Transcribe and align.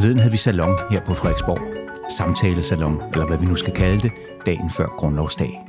Forleden 0.00 0.18
havde 0.18 0.32
vi 0.32 0.36
salon 0.36 0.78
her 0.90 1.00
på 1.00 1.14
Frederiksborg. 1.14 1.60
Samtalesalon, 2.10 3.02
eller 3.12 3.26
hvad 3.26 3.38
vi 3.38 3.46
nu 3.46 3.54
skal 3.54 3.72
kalde 3.72 4.00
det, 4.00 4.12
dagen 4.46 4.70
før 4.70 4.86
grundlovsdag. 4.86 5.60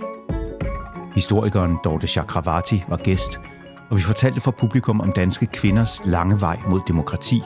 Historikeren 1.16 1.78
Dorte 1.84 2.08
Chakravarti 2.08 2.84
var 2.88 2.98
gæst, 2.98 3.40
og 3.90 3.98
vi 3.98 4.02
fortalte 4.02 4.42
for 4.42 4.52
publikum 4.52 5.02
om 5.02 5.12
danske 5.12 5.46
kvinders 5.46 6.06
lange 6.06 6.42
vej 6.42 6.58
mod 6.70 6.80
demokrati, 6.88 7.42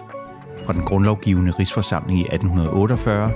fra 0.66 0.74
den 0.74 0.82
grundlovgivende 0.82 1.52
rigsforsamling 1.52 2.20
i 2.20 2.24
1848 2.24 3.32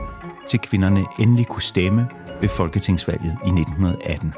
til 0.47 0.59
kvinderne 0.59 1.05
endelig 1.19 1.45
kunne 1.47 1.61
stemme 1.61 2.07
ved 2.41 2.49
folketingsvalget 2.49 3.37
i 3.45 3.49
1918. 3.49 4.33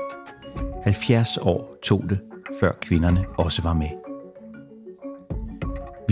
70 0.84 1.38
år 1.38 1.78
tog 1.84 2.04
det, 2.10 2.20
før 2.60 2.72
kvinderne 2.82 3.26
også 3.38 3.62
var 3.62 3.74
med. 3.74 4.11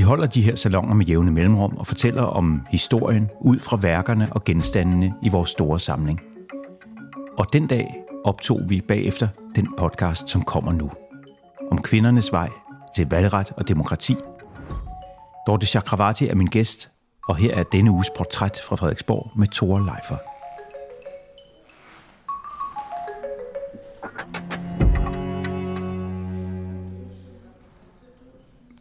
Holder 0.10 0.28
de 0.28 0.42
her 0.42 0.56
salonger 0.56 0.96
med 0.96 1.06
jævne 1.06 1.32
mellemrum 1.32 1.78
og 1.78 1.88
fortæller 1.88 2.24
om 2.24 2.62
historien 2.70 3.30
ud 3.42 3.60
fra 3.60 3.78
værkerne 3.78 4.28
og 4.32 4.44
genstandene 4.44 5.14
i 5.24 5.30
vores 5.30 5.50
store 5.50 5.80
samling. 5.80 6.22
Og 7.38 7.54
den 7.54 7.68
dag 7.68 7.96
optog 8.26 8.62
vi 8.68 8.82
bagefter 8.82 9.28
den 9.56 9.68
podcast, 9.78 10.30
som 10.30 10.42
kommer 10.42 10.72
nu. 10.72 10.92
Om 11.72 11.82
kvindernes 11.82 12.32
vej 12.32 12.50
til 12.96 13.10
valgret 13.10 13.52
og 13.58 13.68
demokrati. 13.68 14.16
Dorte 15.48 15.66
Chakravarti 15.66 16.28
er 16.28 16.36
min 16.36 16.48
gæst, 16.48 16.92
og 17.28 17.36
her 17.36 17.56
er 17.56 17.64
denne 17.64 17.92
uges 17.92 18.10
portræt 18.18 18.62
fra 18.64 18.76
Frederiksborg 18.76 19.32
med 19.36 19.48
Thor 19.48 19.80
Leifer. 19.80 20.18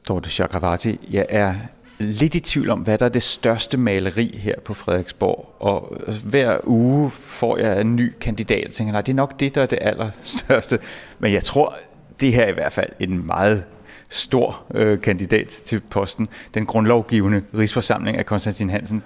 Dorte 0.09 0.31
Chakravarti, 0.31 1.09
jeg 1.11 1.27
er 1.29 1.55
lidt 1.99 2.35
i 2.35 2.41
tvivl 2.41 2.71
om, 2.71 2.81
hvad 2.81 2.99
der 2.99 3.05
er 3.05 3.09
det 3.09 3.23
største 3.23 3.77
maleri 3.77 4.39
her 4.43 4.55
på 4.65 4.75
Frederiksborg. 4.75 5.55
Og 5.59 5.97
øh, 6.07 6.15
hver 6.25 6.59
uge 6.65 7.11
får 7.11 7.59
jeg 7.59 7.81
en 7.81 7.97
ny 7.97 8.13
kandidat, 8.21 8.67
og 8.67 8.73
tænker, 8.73 8.93
nej, 8.93 9.01
det 9.01 9.13
er 9.13 9.17
nok 9.17 9.41
det, 9.41 9.55
der 9.55 9.63
er 9.63 9.67
det 9.67 9.79
allerstørste. 9.83 10.79
Men 11.19 11.33
jeg 11.33 11.43
tror, 11.43 11.77
det 12.21 12.33
her 12.33 12.43
er 12.43 12.49
i 12.49 12.53
hvert 12.53 12.73
fald 12.73 12.91
en 13.01 13.27
meget 13.27 13.65
stor 14.09 14.63
øh, 14.75 15.01
kandidat 15.01 15.49
til 15.49 15.81
posten. 15.91 16.29
Den 16.55 16.67
grundlovgivende 16.67 17.43
rigsforsamling 17.59 18.17
af 18.17 18.27
Konstantin 18.27 18.71
Hansen. 18.71 19.03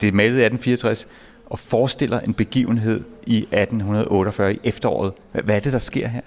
Det 0.00 0.08
er 0.08 0.12
malet 0.12 0.38
i 0.38 0.44
1864 0.44 1.06
og 1.46 1.58
forestiller 1.58 2.20
en 2.20 2.34
begivenhed 2.34 3.04
i 3.26 3.36
1848 3.36 4.54
i 4.54 4.60
efteråret. 4.64 5.12
Hvad 5.32 5.56
er 5.56 5.60
det, 5.60 5.72
der 5.72 5.78
sker 5.78 6.08
her? 6.08 6.20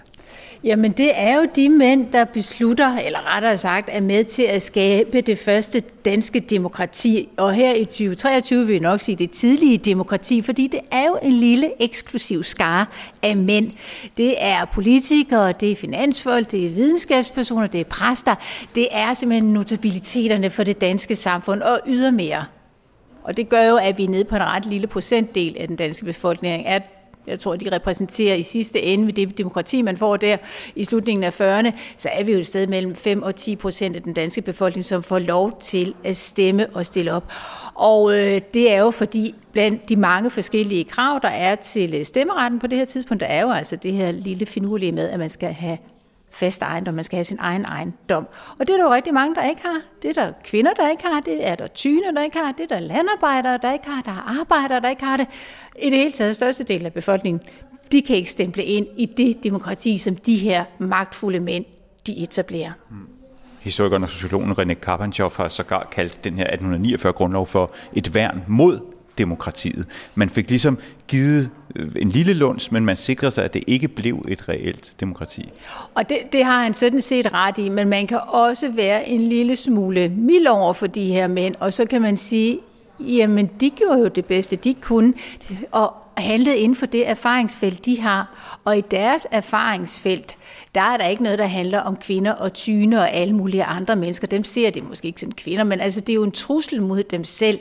Jamen 0.64 0.92
det 0.92 1.12
er 1.14 1.36
jo 1.36 1.48
de 1.56 1.70
mænd, 1.70 2.12
der 2.12 2.26
beslutter, 2.26 2.98
eller 2.98 3.36
rettere 3.36 3.58
sagt, 3.58 3.90
er 3.92 4.02
med 4.02 4.24
til 4.24 4.44
at 4.44 4.62
skabe 4.62 5.22
det 5.22 5.38
første 5.38 5.80
danske 6.06 6.40
demokrati. 6.40 7.30
Og 7.38 7.54
her 7.54 7.74
i 7.74 7.86
2023 7.86 8.66
vil 8.66 8.74
jeg 8.74 8.82
nok 8.82 9.02
sige 9.02 9.16
det 9.16 9.32
tidlige 9.32 9.78
demokrati, 9.78 10.42
fordi 10.42 10.68
det 10.68 10.80
er 10.92 11.06
jo 11.06 11.20
en 11.22 11.32
lille 11.32 11.72
eksklusiv 11.80 12.44
skare 12.44 12.86
af 13.22 13.38
mænd. 13.38 13.72
Det 14.18 14.36
er 14.38 14.66
politikere, 14.66 15.52
det 15.52 15.72
er 15.72 15.76
finansfolk, 15.76 16.52
det 16.52 16.66
er 16.66 16.70
videnskabspersoner, 16.70 17.68
det 17.68 17.82
er 17.82 17.86
præster. 17.90 18.36
Det 18.76 18.88
er 18.92 19.14
simpelthen 19.14 19.54
notabiliteterne 19.54 20.50
for 20.50 20.64
det 20.64 20.82
danske 20.82 21.16
samfund 21.16 21.62
og 21.62 21.80
ydermere. 21.88 22.46
Og 23.24 23.38
det 23.38 23.50
gør 23.50 23.64
jo, 23.64 23.76
at 23.76 23.98
vi 23.98 24.04
er 24.04 24.10
nede 24.10 24.26
på 24.26 24.36
en 24.36 24.44
ret 24.44 24.66
lille 24.66 24.88
procentdel 24.88 25.56
af 25.60 25.68
den 25.68 25.78
danske 25.78 26.06
befolkning, 26.06 26.64
er 26.66 26.80
jeg 27.28 27.40
tror, 27.40 27.56
de 27.56 27.76
repræsenterer 27.76 28.36
i 28.36 28.44
sidste 28.44 28.82
ende 28.84 29.06
ved 29.06 29.14
det 29.14 29.38
demokrati, 29.38 29.82
man 29.82 29.98
får 29.98 30.18
der 30.18 30.38
i 30.76 30.84
slutningen 30.84 31.24
af 31.24 31.42
40'erne, 31.42 31.72
så 31.98 32.10
er 32.12 32.24
vi 32.24 32.32
jo 32.32 32.38
et 32.38 32.48
sted 32.48 32.68
mellem 32.68 32.96
5 32.96 33.24
og 33.24 33.36
10 33.36 33.56
procent 33.56 33.96
af 33.96 34.04
den 34.04 34.14
danske 34.14 34.42
befolkning, 34.42 34.86
som 34.86 35.04
får 35.04 35.20
lov 35.20 35.60
til 35.60 35.94
at 36.04 36.18
stemme 36.18 36.68
og 36.74 36.86
stille 36.86 37.14
op. 37.14 37.34
Og 37.74 38.14
øh, 38.14 38.42
det 38.54 38.72
er 38.72 38.80
jo 38.80 38.92
fordi, 38.92 39.36
blandt 39.52 39.90
de 39.90 39.96
mange 39.96 40.30
forskellige 40.30 40.84
krav, 40.84 41.20
der 41.22 41.30
er 41.30 41.56
til 41.56 41.96
øh, 41.96 42.06
stemmeretten 42.06 42.60
på 42.60 42.68
det 42.68 42.78
her 42.78 42.86
tidspunkt, 42.86 43.22
der 43.22 43.28
er 43.28 43.42
jo 43.42 43.52
altså 43.52 43.76
det 43.76 43.94
her 43.94 44.12
lille 44.12 44.46
finurlige 44.46 44.92
med, 44.92 45.10
at 45.10 45.20
man 45.20 45.30
skal 45.30 45.54
have 45.54 45.78
fast 46.32 46.62
ejendom, 46.62 46.94
man 46.94 47.04
skal 47.04 47.18
have 47.18 47.24
sin 47.24 47.38
egen 47.40 47.66
ejendom. 47.66 48.28
Og 48.60 48.68
det 48.68 48.70
er 48.70 48.78
der 48.78 48.84
jo 48.84 48.94
rigtig 48.94 49.14
mange, 49.14 49.36
der 49.36 49.44
ikke 49.44 49.62
har. 49.62 49.82
Det 50.02 50.10
er 50.10 50.14
der 50.14 50.32
kvinder, 50.44 50.74
der 50.74 50.90
ikke 50.90 51.04
har, 51.08 51.20
det 51.22 51.48
er 51.48 51.56
der 51.56 51.68
tyne, 51.68 52.16
der 52.16 52.24
ikke 52.24 52.38
har, 52.38 52.52
det 52.52 52.64
er 52.64 52.76
der 52.76 52.80
landarbejdere, 52.80 53.60
der 53.62 53.74
ikke 53.74 53.88
har, 53.88 54.02
der 54.02 54.12
er 54.12 54.40
arbejdere, 54.40 54.80
der 54.80 54.90
ikke 54.90 55.04
har 55.04 55.18
det. 55.18 55.28
I 55.82 55.90
det 55.90 55.98
hele 55.98 56.12
taget 56.12 56.36
største 56.36 56.64
del 56.64 56.86
af 56.86 56.94
befolkningen, 56.94 57.42
de 57.92 58.02
kan 58.02 58.16
ikke 58.16 58.32
stemple 58.32 58.64
ind 58.64 58.88
i 58.98 59.06
det 59.06 59.44
demokrati, 59.44 59.98
som 59.98 60.16
de 60.16 60.36
her 60.36 60.66
magtfulde 60.80 61.40
mænd, 61.40 61.66
de 62.08 62.18
etablerer. 62.18 62.72
Hmm. 62.90 63.08
Historikeren 63.60 64.04
og 64.04 64.10
sociologen 64.10 64.52
René 64.52 64.74
Karpentjow 64.74 65.30
har 65.38 65.50
sågar 65.50 65.88
kaldt 65.92 66.24
den 66.24 66.34
her 66.34 66.48
1849-grundlov 66.48 67.48
for 67.48 67.72
et 67.94 68.16
værn 68.16 68.44
mod 68.48 68.80
demokratiet. 69.18 70.12
Man 70.16 70.30
fik 70.30 70.50
ligesom 70.50 70.78
givet 71.08 71.52
Øh, 71.78 71.92
en 71.96 72.10
lille 72.10 72.34
lunds, 72.34 72.72
men 72.72 72.86
man 72.86 72.98
sikrede 72.98 73.32
sig, 73.32 73.46
at 73.46 73.54
det 73.54 73.64
ikke 73.68 73.88
blev 73.88 74.26
et 74.28 74.50
reelt 74.50 74.94
demokrati. 75.00 75.50
Og 75.96 76.10
det, 76.10 76.18
det 76.32 76.46
har 76.46 76.64
han 76.64 76.74
sådan 76.74 77.02
set 77.02 77.34
ret 77.34 77.58
i, 77.58 77.70
men 77.70 77.88
man 77.88 78.08
kan 78.08 78.20
også 78.28 78.70
være 78.70 79.10
en 79.10 79.22
lille 79.22 79.56
smule 79.56 80.10
mild 80.10 80.48
over 80.48 80.74
for 80.74 80.88
de 80.88 81.06
her 81.06 81.28
mænd, 81.28 81.56
og 81.60 81.74
så 81.74 81.86
kan 81.86 82.02
man 82.02 82.18
sige, 82.18 82.60
jamen 83.00 83.50
de 83.60 83.70
gjorde 83.70 84.00
jo 84.00 84.08
det 84.08 84.26
bedste, 84.26 84.56
de 84.56 84.74
kunne, 84.74 85.14
og 85.72 85.94
handlede 86.18 86.58
inden 86.58 86.76
for 86.76 86.86
det 86.86 87.10
erfaringsfelt, 87.10 87.86
de 87.86 88.02
har. 88.02 88.58
Og 88.66 88.78
i 88.78 88.82
deres 88.82 89.28
erfaringsfelt, 89.32 90.38
der 90.76 90.82
er 90.82 90.98
der 90.98 91.08
ikke 91.08 91.24
noget, 91.24 91.40
der 91.40 91.46
handler 91.46 91.80
om 91.80 91.96
kvinder 91.96 92.32
og 92.32 92.54
tyne 92.54 93.00
og 93.00 93.14
alle 93.14 93.36
mulige 93.36 93.64
andre 93.64 93.96
mennesker. 93.96 94.28
Dem 94.28 94.44
ser 94.44 94.70
det 94.70 94.90
måske 94.90 95.08
ikke 95.08 95.22
som 95.22 95.32
kvinder, 95.32 95.64
men 95.64 95.82
altså 95.82 96.02
det 96.02 96.10
er 96.10 96.16
jo 96.16 96.24
en 96.24 96.32
trussel 96.32 96.82
mod 96.82 97.04
dem 97.04 97.24
selv. 97.24 97.60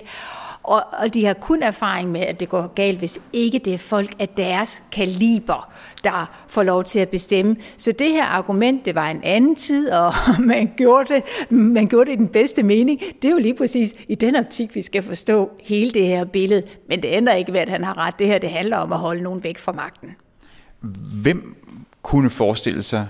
Og, 0.67 0.85
og 0.93 1.15
de 1.15 1.25
har 1.25 1.35
kun 1.35 1.63
erfaring 1.63 2.11
med, 2.11 2.21
at 2.21 2.41
det 2.41 2.49
går 2.49 2.67
galt, 2.67 2.99
hvis 2.99 3.19
ikke 3.33 3.59
det 3.59 3.75
er 3.75 3.79
folk 3.79 4.15
af 4.19 4.29
deres 4.29 4.83
kaliber, 4.93 5.73
der 6.05 6.45
får 6.49 6.63
lov 6.63 6.85
til 6.85 6.99
at 6.99 7.09
bestemme. 7.09 7.57
Så 7.77 7.93
det 7.93 8.11
her 8.11 8.25
argument, 8.25 8.85
det 8.85 8.95
var 8.95 9.11
en 9.11 9.21
anden 9.23 9.57
tid, 9.57 9.91
og 9.91 10.15
man 10.39 10.73
gjorde 10.77 11.15
det, 11.15 11.23
man 11.51 11.87
gjorde 11.87 12.11
det 12.11 12.17
i 12.17 12.19
den 12.19 12.29
bedste 12.29 12.63
mening. 12.63 13.01
Det 13.23 13.29
er 13.29 13.33
jo 13.33 13.39
lige 13.39 13.55
præcis 13.55 13.95
i 14.09 14.15
den 14.15 14.37
optik, 14.37 14.75
vi 14.75 14.83
skal 14.83 15.03
forstå 15.03 15.51
hele 15.63 15.91
det 15.91 16.07
her 16.07 16.25
billede. 16.25 16.63
Men 16.89 17.03
det 17.03 17.09
ændrer 17.13 17.35
ikke 17.35 17.53
ved, 17.53 17.61
at 17.61 17.69
han 17.69 17.85
har 17.85 17.99
ret. 17.99 18.19
Det 18.19 18.27
her 18.27 18.39
det 18.39 18.51
handler 18.51 18.77
om 18.77 18.93
at 18.93 18.99
holde 18.99 19.23
nogen 19.23 19.45
væk 19.45 19.59
fra 19.59 19.73
magten. 19.73 20.11
Hvem 21.23 21.57
kunne 22.03 22.31
forestille 22.31 22.83
sig, 22.83 23.09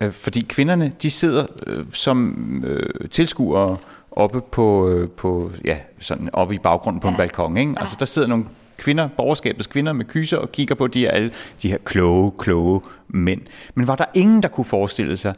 øh, 0.00 0.12
fordi 0.12 0.40
kvinderne, 0.40 0.92
de 1.02 1.10
sidder 1.10 1.46
øh, 1.66 1.84
som 1.92 2.64
øh, 2.66 3.08
tilskuere 3.10 3.76
oppe 4.12 4.40
på, 4.40 4.88
øh, 4.88 5.08
på 5.08 5.50
ja, 5.64 5.76
sådan 6.00 6.30
oppe 6.32 6.54
i 6.54 6.58
baggrunden 6.58 7.00
på 7.00 7.08
ja. 7.08 7.12
en 7.12 7.16
balkon. 7.16 7.56
Ikke? 7.56 7.72
Ja. 7.72 7.80
Altså 7.80 7.96
der 7.98 8.04
sidder 8.04 8.28
nogle 8.28 8.44
kvinder, 8.76 9.08
borgerskabets 9.16 9.66
kvinder 9.66 9.92
med 9.92 10.04
kyser 10.04 10.36
og 10.36 10.52
kigger 10.52 10.74
på 10.74 10.86
de 10.86 11.00
her, 11.00 11.10
alle 11.10 11.30
de 11.62 11.70
her 11.70 11.78
kloge, 11.84 12.32
kloge 12.38 12.80
mænd. 13.08 13.40
Men 13.74 13.86
var 13.86 13.96
der 13.96 14.04
ingen, 14.14 14.42
der 14.42 14.48
kunne 14.48 14.64
forestille 14.64 15.16
sig, 15.16 15.34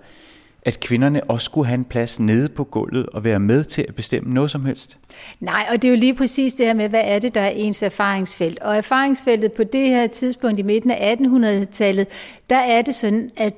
at 0.63 0.81
kvinderne 0.81 1.25
også 1.25 1.45
skulle 1.45 1.67
have 1.67 1.79
en 1.79 1.85
plads 1.85 2.21
nede 2.21 2.49
på 2.49 2.65
gulvet 2.65 3.07
og 3.07 3.25
være 3.25 3.41
med 3.41 3.65
til 3.65 3.85
at 3.89 3.95
bestemme 3.95 4.35
noget 4.35 4.51
som 4.51 4.65
helst? 4.65 4.99
Nej, 5.41 5.67
og 5.71 5.83
det 5.83 5.89
er 5.89 5.93
jo 5.93 5.99
lige 5.99 6.15
præcis 6.15 6.55
det 6.55 6.67
her 6.67 6.75
med, 6.75 6.89
hvad 6.89 7.03
er 7.05 7.19
det, 7.19 7.35
der 7.35 7.41
er 7.41 7.51
ens 7.51 7.83
erfaringsfelt. 7.83 8.59
Og 8.59 8.77
erfaringsfeltet 8.77 9.53
på 9.53 9.65
det 9.65 9.89
her 9.89 10.07
tidspunkt 10.07 10.59
i 10.59 10.63
midten 10.63 10.91
af 10.91 11.17
1800-tallet, 11.17 12.07
der 12.51 12.57
er 12.57 12.83
det 12.83 12.95
sådan, 12.95 13.31
at 13.37 13.55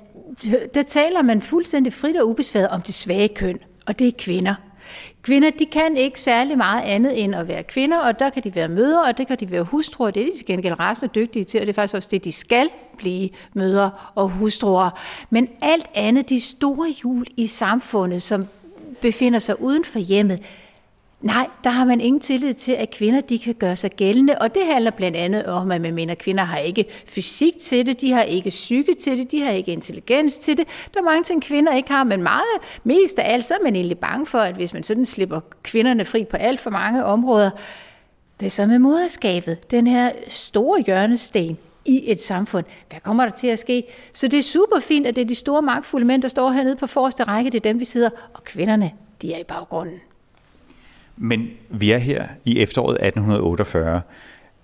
der 0.74 0.82
taler 0.82 1.22
man 1.22 1.42
fuldstændig 1.42 1.92
frit 1.92 2.16
og 2.16 2.28
ubesværet 2.28 2.68
om 2.68 2.82
det 2.82 2.94
svage 2.94 3.28
køn, 3.28 3.58
og 3.86 3.98
det 3.98 4.06
er 4.08 4.12
kvinder. 4.18 4.54
Kvinder, 5.26 5.50
de 5.50 5.66
kan 5.66 5.96
ikke 5.96 6.20
særlig 6.20 6.56
meget 6.56 6.82
andet 6.82 7.24
end 7.24 7.34
at 7.34 7.48
være 7.48 7.62
kvinder, 7.62 7.98
og 7.98 8.18
der 8.18 8.30
kan 8.30 8.44
de 8.44 8.54
være 8.54 8.68
mødre, 8.68 9.04
og 9.04 9.18
det 9.18 9.26
kan 9.26 9.40
de 9.40 9.50
være 9.50 9.62
hustruer. 9.62 10.10
Det 10.10 10.22
er 10.22 10.26
de 10.26 10.38
til 10.38 10.46
gengæld 10.46 10.80
rasende 10.80 11.12
dygtige 11.14 11.44
til, 11.44 11.60
og 11.60 11.66
det 11.66 11.72
er 11.72 11.74
faktisk 11.74 11.94
også 11.94 12.08
det, 12.10 12.24
de 12.24 12.32
skal 12.32 12.68
blive 12.98 13.28
mødre 13.54 13.90
og 14.14 14.28
hustruer. 14.28 14.90
Men 15.30 15.48
alt 15.62 15.86
andet, 15.94 16.28
de 16.28 16.40
store 16.40 16.88
hjul 16.90 17.26
i 17.36 17.46
samfundet, 17.46 18.22
som 18.22 18.46
befinder 19.00 19.38
sig 19.38 19.60
uden 19.60 19.84
for 19.84 19.98
hjemmet, 19.98 20.42
Nej, 21.20 21.48
der 21.64 21.70
har 21.70 21.84
man 21.84 22.00
ingen 22.00 22.20
tillid 22.20 22.54
til, 22.54 22.72
at 22.72 22.90
kvinder 22.90 23.20
de 23.20 23.38
kan 23.38 23.54
gøre 23.54 23.76
sig 23.76 23.90
gældende, 23.90 24.38
og 24.38 24.54
det 24.54 24.62
handler 24.72 24.90
blandt 24.90 25.16
andet 25.16 25.46
om, 25.46 25.70
at 25.70 25.80
man 25.80 25.94
mener, 25.94 26.12
at 26.12 26.18
kvinder 26.18 26.44
har 26.44 26.58
ikke 26.58 26.84
fysik 27.06 27.54
til 27.60 27.86
det, 27.86 28.00
de 28.00 28.12
har 28.12 28.22
ikke 28.22 28.50
psyke 28.50 28.94
til 28.94 29.18
det, 29.18 29.32
de 29.32 29.42
har 29.42 29.50
ikke 29.50 29.72
intelligens 29.72 30.38
til 30.38 30.58
det. 30.58 30.68
Der 30.94 31.00
er 31.00 31.04
mange 31.04 31.22
ting, 31.22 31.42
kvinder 31.42 31.74
ikke 31.74 31.90
har, 31.90 32.04
men 32.04 32.22
meget 32.22 32.44
mest 32.84 33.18
af 33.18 33.32
alt, 33.32 33.44
så 33.44 33.54
er 33.54 33.64
man 33.64 33.76
egentlig 33.76 33.98
bange 33.98 34.26
for, 34.26 34.38
at 34.38 34.54
hvis 34.54 34.72
man 34.72 34.82
sådan 34.82 35.06
slipper 35.06 35.40
kvinderne 35.62 36.04
fri 36.04 36.24
på 36.24 36.36
alt 36.36 36.60
for 36.60 36.70
mange 36.70 37.04
områder, 37.04 37.50
hvad 38.38 38.50
så 38.50 38.66
med 38.66 38.78
moderskabet? 38.78 39.70
Den 39.70 39.86
her 39.86 40.12
store 40.28 40.82
hjørnesten 40.82 41.58
i 41.84 42.10
et 42.10 42.22
samfund. 42.22 42.64
Hvad 42.90 43.00
kommer 43.00 43.24
der 43.24 43.32
til 43.32 43.46
at 43.46 43.58
ske? 43.58 43.84
Så 44.12 44.28
det 44.28 44.38
er 44.38 44.42
super 44.42 44.80
fint, 44.80 45.06
at 45.06 45.16
det 45.16 45.22
er 45.22 45.26
de 45.26 45.34
store 45.34 45.62
magtfulde 45.62 46.06
mænd, 46.06 46.22
der 46.22 46.28
står 46.28 46.50
hernede 46.50 46.76
på 46.76 46.86
forreste 46.86 47.24
række, 47.24 47.50
det 47.50 47.56
er 47.56 47.70
dem, 47.70 47.80
vi 47.80 47.84
sidder, 47.84 48.10
og 48.34 48.44
kvinderne, 48.44 48.92
de 49.22 49.34
er 49.34 49.38
i 49.38 49.44
baggrunden. 49.44 50.00
Men 51.16 51.48
vi 51.70 51.90
er 51.90 51.98
her 51.98 52.26
i 52.44 52.58
efteråret 52.60 53.06
1848. 53.06 54.00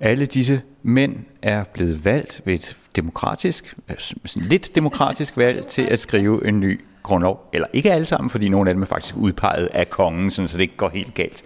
Alle 0.00 0.26
disse 0.26 0.62
mænd 0.82 1.16
er 1.42 1.64
blevet 1.64 2.04
valgt 2.04 2.42
ved 2.44 2.54
et 2.54 2.76
demokratisk, 2.96 3.76
lidt 4.34 4.74
demokratisk 4.74 5.36
valg 5.36 5.66
til 5.66 5.82
at 5.82 5.98
skrive 5.98 6.46
en 6.46 6.60
ny 6.60 6.80
grundlov. 7.02 7.48
Eller 7.52 7.68
ikke 7.72 7.92
alle 7.92 8.04
sammen, 8.04 8.30
fordi 8.30 8.48
nogle 8.48 8.70
af 8.70 8.74
dem 8.74 8.82
er 8.82 8.86
faktisk 8.86 9.16
udpeget 9.16 9.66
af 9.66 9.90
kongen, 9.90 10.30
så 10.30 10.42
det 10.42 10.60
ikke 10.60 10.76
går 10.76 10.88
helt 10.88 11.14
galt. 11.14 11.44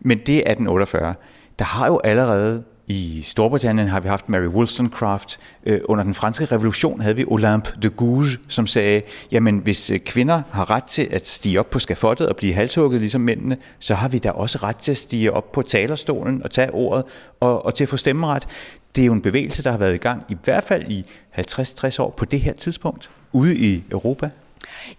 Men 0.00 0.18
det 0.18 0.34
er 0.34 0.50
1848. 0.50 1.14
Der 1.58 1.64
har 1.64 1.86
jo 1.86 2.00
allerede 2.04 2.62
i 2.90 3.22
Storbritannien 3.22 3.88
har 3.88 4.00
vi 4.00 4.08
haft 4.08 4.28
Mary 4.28 4.46
Wollstonecraft. 4.46 5.38
Øh, 5.66 5.80
under 5.84 6.04
den 6.04 6.14
franske 6.14 6.44
revolution 6.44 7.00
havde 7.00 7.16
vi 7.16 7.24
Olympe 7.28 7.70
de 7.82 7.90
Gouges, 7.90 8.38
som 8.48 8.66
sagde, 8.66 9.02
jamen 9.30 9.58
hvis 9.58 9.90
øh, 9.90 9.98
kvinder 9.98 10.42
har 10.50 10.70
ret 10.70 10.84
til 10.84 11.08
at 11.10 11.26
stige 11.26 11.60
op 11.60 11.70
på 11.70 11.78
skafottet 11.78 12.28
og 12.28 12.36
blive 12.36 12.54
halshugget 12.54 13.00
ligesom 13.00 13.20
mændene, 13.20 13.56
så 13.78 13.94
har 13.94 14.08
vi 14.08 14.18
da 14.18 14.30
også 14.30 14.58
ret 14.62 14.76
til 14.76 14.90
at 14.90 14.96
stige 14.96 15.32
op 15.32 15.52
på 15.52 15.62
talerstolen 15.62 16.42
og 16.42 16.50
tage 16.50 16.74
ordet 16.74 17.04
og, 17.40 17.64
og 17.64 17.74
til 17.74 17.84
at 17.84 17.88
få 17.88 17.96
stemmeret. 17.96 18.48
Det 18.96 19.02
er 19.02 19.06
jo 19.06 19.12
en 19.12 19.22
bevægelse, 19.22 19.62
der 19.62 19.70
har 19.70 19.78
været 19.78 19.94
i 19.94 19.98
gang 19.98 20.24
i 20.28 20.36
hvert 20.44 20.64
fald 20.64 20.88
i 20.88 21.04
50-60 21.38 22.02
år 22.02 22.14
på 22.16 22.24
det 22.24 22.40
her 22.40 22.52
tidspunkt 22.52 23.10
ude 23.32 23.56
i 23.56 23.84
Europa. 23.90 24.30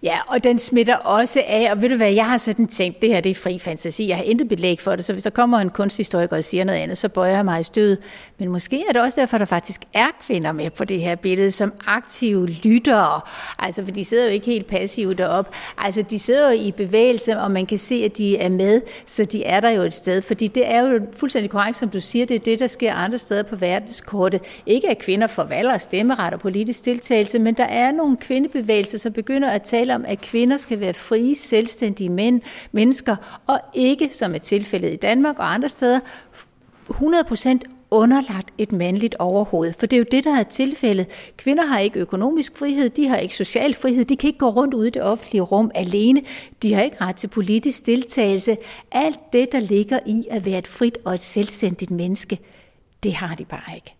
Ja, 0.02 0.18
og 0.26 0.44
den 0.44 0.58
smitter 0.58 0.96
også 0.96 1.42
af, 1.46 1.70
og 1.70 1.82
ved 1.82 1.88
du 1.88 1.96
hvad, 1.96 2.12
jeg 2.12 2.26
har 2.26 2.36
sådan 2.36 2.66
tænkt, 2.66 3.02
det 3.02 3.08
her 3.08 3.20
det 3.20 3.30
er 3.30 3.34
fri 3.34 3.58
fantasi, 3.58 4.08
jeg 4.08 4.16
har 4.16 4.24
intet 4.24 4.48
belæg 4.48 4.80
for 4.80 4.96
det, 4.96 5.04
så 5.04 5.12
hvis 5.12 5.22
der 5.22 5.30
kommer 5.30 5.58
en 5.58 5.70
kunsthistoriker 5.70 6.36
og 6.36 6.44
siger 6.44 6.64
noget 6.64 6.78
andet, 6.78 6.98
så 6.98 7.08
bøjer 7.08 7.34
jeg 7.34 7.44
mig 7.44 7.60
i 7.60 7.64
stødet. 7.64 7.98
Men 8.38 8.48
måske 8.48 8.84
er 8.88 8.92
det 8.92 9.02
også 9.02 9.20
derfor, 9.20 9.38
der 9.38 9.44
faktisk 9.44 9.80
er 9.94 10.06
kvinder 10.26 10.52
med 10.52 10.70
på 10.70 10.84
det 10.84 11.00
her 11.00 11.14
billede, 11.14 11.50
som 11.50 11.72
aktive 11.86 12.46
lyttere, 12.46 13.20
altså 13.58 13.84
for 13.84 13.92
de 13.92 14.04
sidder 14.04 14.24
jo 14.24 14.30
ikke 14.30 14.46
helt 14.46 14.66
passivt 14.66 15.18
derop, 15.18 15.54
altså 15.78 16.02
de 16.02 16.18
sidder 16.18 16.52
jo 16.52 16.58
i 16.60 16.70
bevægelse, 16.70 17.38
og 17.38 17.50
man 17.50 17.66
kan 17.66 17.78
se, 17.78 17.94
at 17.94 18.18
de 18.18 18.38
er 18.38 18.48
med, 18.48 18.80
så 19.06 19.24
de 19.24 19.44
er 19.44 19.60
der 19.60 19.70
jo 19.70 19.82
et 19.82 19.94
sted, 19.94 20.22
fordi 20.22 20.46
det 20.46 20.70
er 20.70 20.88
jo 20.88 21.00
fuldstændig 21.16 21.50
korrekt, 21.50 21.76
som 21.76 21.90
du 21.90 22.00
siger, 22.00 22.26
det 22.26 22.34
er 22.34 22.38
det, 22.38 22.60
der 22.60 22.66
sker 22.66 22.94
andre 22.94 23.18
steder 23.18 23.42
på 23.42 23.56
verdenskortet. 23.56 24.42
Ikke 24.66 24.90
at 24.90 24.98
kvinder 24.98 25.26
forvalger 25.26 25.78
stemmeret 25.78 26.34
og 26.34 26.40
politisk 26.40 26.84
deltagelse, 26.84 27.38
men 27.38 27.54
der 27.54 27.64
er 27.64 27.92
nogle 27.92 28.16
kvindebevægelser, 28.16 28.98
som 28.98 29.12
begynder 29.12 29.51
at 29.54 29.62
tale 29.62 29.94
om, 29.94 30.04
at 30.08 30.20
kvinder 30.20 30.56
skal 30.56 30.80
være 30.80 30.94
frie, 30.94 31.34
selvstændige 31.34 32.10
mænd, 32.10 32.40
mennesker, 32.72 33.40
og 33.46 33.60
ikke, 33.74 34.08
som 34.10 34.34
er 34.34 34.38
tilfældet 34.38 34.92
i 34.92 34.96
Danmark 34.96 35.38
og 35.38 35.54
andre 35.54 35.68
steder, 35.68 36.00
100% 36.90 37.58
underlagt 37.92 38.50
et 38.58 38.72
mandligt 38.72 39.14
overhoved. 39.18 39.72
For 39.72 39.86
det 39.86 39.96
er 39.96 39.98
jo 39.98 40.06
det, 40.10 40.24
der 40.24 40.36
er 40.36 40.42
tilfældet. 40.42 41.06
Kvinder 41.36 41.66
har 41.66 41.78
ikke 41.78 42.00
økonomisk 42.00 42.58
frihed, 42.58 42.90
de 42.90 43.08
har 43.08 43.16
ikke 43.16 43.36
social 43.36 43.74
frihed, 43.74 44.04
de 44.04 44.16
kan 44.16 44.28
ikke 44.28 44.38
gå 44.38 44.48
rundt 44.48 44.74
ude 44.74 44.88
i 44.88 44.90
det 44.90 45.02
offentlige 45.02 45.42
rum 45.42 45.70
alene, 45.74 46.22
de 46.62 46.74
har 46.74 46.82
ikke 46.82 46.96
ret 47.00 47.16
til 47.16 47.28
politisk 47.28 47.86
deltagelse. 47.86 48.56
Alt 48.92 49.18
det, 49.32 49.52
der 49.52 49.60
ligger 49.60 49.98
i 50.06 50.26
at 50.30 50.46
være 50.46 50.58
et 50.58 50.66
frit 50.66 50.98
og 51.04 51.14
et 51.14 51.24
selvstændigt 51.24 51.90
menneske, 51.90 52.38
det 53.02 53.14
har 53.14 53.34
de 53.34 53.44
bare 53.44 53.74
ikke. 53.74 53.94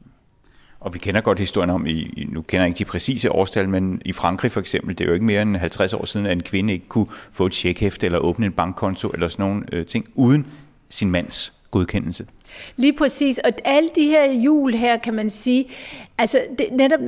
Og 0.82 0.94
vi 0.94 0.98
kender 0.98 1.20
godt 1.20 1.38
historien 1.38 1.70
om, 1.70 1.86
i, 1.86 2.28
nu 2.32 2.42
kender 2.42 2.64
jeg 2.64 2.68
ikke 2.68 2.78
de 2.78 2.84
præcise 2.84 3.32
årstal, 3.32 3.68
men 3.68 4.02
i 4.04 4.12
Frankrig 4.12 4.52
for 4.52 4.60
eksempel, 4.60 4.98
det 4.98 5.04
er 5.04 5.08
jo 5.08 5.14
ikke 5.14 5.26
mere 5.26 5.42
end 5.42 5.56
50 5.56 5.94
år 5.94 6.04
siden, 6.04 6.26
at 6.26 6.32
en 6.32 6.42
kvinde 6.42 6.72
ikke 6.72 6.88
kunne 6.88 7.06
få 7.32 7.46
et 7.46 7.52
tjekhæfte 7.52 8.06
eller 8.06 8.18
åbne 8.18 8.46
en 8.46 8.52
bankkonto 8.52 9.08
eller 9.08 9.28
sådan 9.28 9.46
nogle 9.46 9.62
øh, 9.72 9.86
ting, 9.86 10.06
uden 10.14 10.46
sin 10.88 11.10
mands 11.10 11.52
godkendelse. 11.70 12.26
Lige 12.76 12.92
præcis, 12.92 13.38
og 13.38 13.52
alle 13.64 13.90
de 13.96 14.04
her 14.04 14.32
jul 14.32 14.72
her, 14.72 14.98
kan 14.98 15.14
man 15.14 15.30
sige, 15.30 15.64
altså 16.18 16.38
det, 16.58 16.66
netop, 16.72 17.00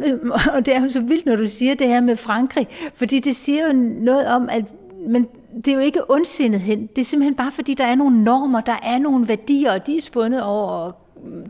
og 0.54 0.66
det 0.66 0.76
er 0.76 0.80
jo 0.80 0.88
så 0.88 1.00
vildt, 1.00 1.26
når 1.26 1.36
du 1.36 1.48
siger 1.48 1.74
det 1.74 1.88
her 1.88 2.00
med 2.00 2.16
Frankrig, 2.16 2.66
fordi 2.94 3.18
det 3.18 3.36
siger 3.36 3.66
jo 3.66 3.72
noget 4.00 4.26
om, 4.26 4.48
at 4.48 4.64
men 5.08 5.26
det 5.64 5.68
er 5.68 5.74
jo 5.74 5.80
ikke 5.80 6.10
ondsindet 6.10 6.60
hen. 6.60 6.86
Det 6.86 6.98
er 6.98 7.04
simpelthen 7.04 7.34
bare, 7.34 7.52
fordi 7.52 7.74
der 7.74 7.84
er 7.84 7.94
nogle 7.94 8.24
normer, 8.24 8.60
der 8.60 8.76
er 8.82 8.98
nogle 8.98 9.28
værdier, 9.28 9.72
og 9.72 9.86
de 9.86 9.96
er 9.96 10.00
spundet 10.00 10.42
over 10.42 10.92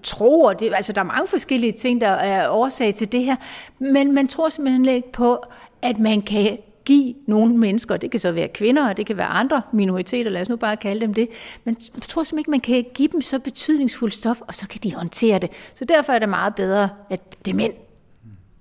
tror, 0.03 0.53
det, 0.53 0.75
altså 0.75 0.93
der 0.93 1.01
er 1.01 1.05
mange 1.05 1.29
forskellige 1.29 1.73
ting, 1.73 2.01
der 2.01 2.09
er 2.09 2.49
årsag 2.49 2.95
til 2.95 3.13
det 3.13 3.25
her, 3.25 3.37
men 3.79 4.15
man 4.15 4.29
tror 4.29 4.49
simpelthen 4.49 4.89
ikke 4.89 5.13
på, 5.13 5.39
at 5.83 5.99
man 5.99 6.23
kan 6.23 6.59
give 6.85 7.15
nogle 7.27 7.57
mennesker, 7.57 7.97
det 7.97 8.11
kan 8.11 8.21
så 8.21 8.33
være 8.33 8.49
kvinder, 8.49 8.89
og 8.89 8.97
det 8.97 9.07
kan 9.07 9.17
være 9.17 9.27
andre 9.27 9.63
minoriteter, 9.73 10.31
lad 10.31 10.43
os 10.43 10.49
nu 10.49 10.57
bare 10.57 10.77
kalde 10.77 11.01
dem 11.01 11.15
det, 11.15 11.29
men 11.65 11.77
jeg 11.95 12.03
tror 12.03 12.25
simpelthen 12.25 12.39
ikke, 12.39 12.51
man 12.51 12.61
kan 12.61 12.85
give 12.95 13.09
dem 13.13 13.21
så 13.21 13.39
betydningsfuldt 13.39 14.15
stof, 14.15 14.41
og 14.41 14.55
så 14.55 14.69
kan 14.69 14.81
de 14.83 14.95
håndtere 14.95 15.39
det. 15.39 15.51
Så 15.75 15.85
derfor 15.85 16.13
er 16.13 16.19
det 16.19 16.29
meget 16.29 16.55
bedre, 16.55 16.89
at 17.11 17.45
det 17.45 17.51
er 17.51 17.57
mænd. 17.57 17.73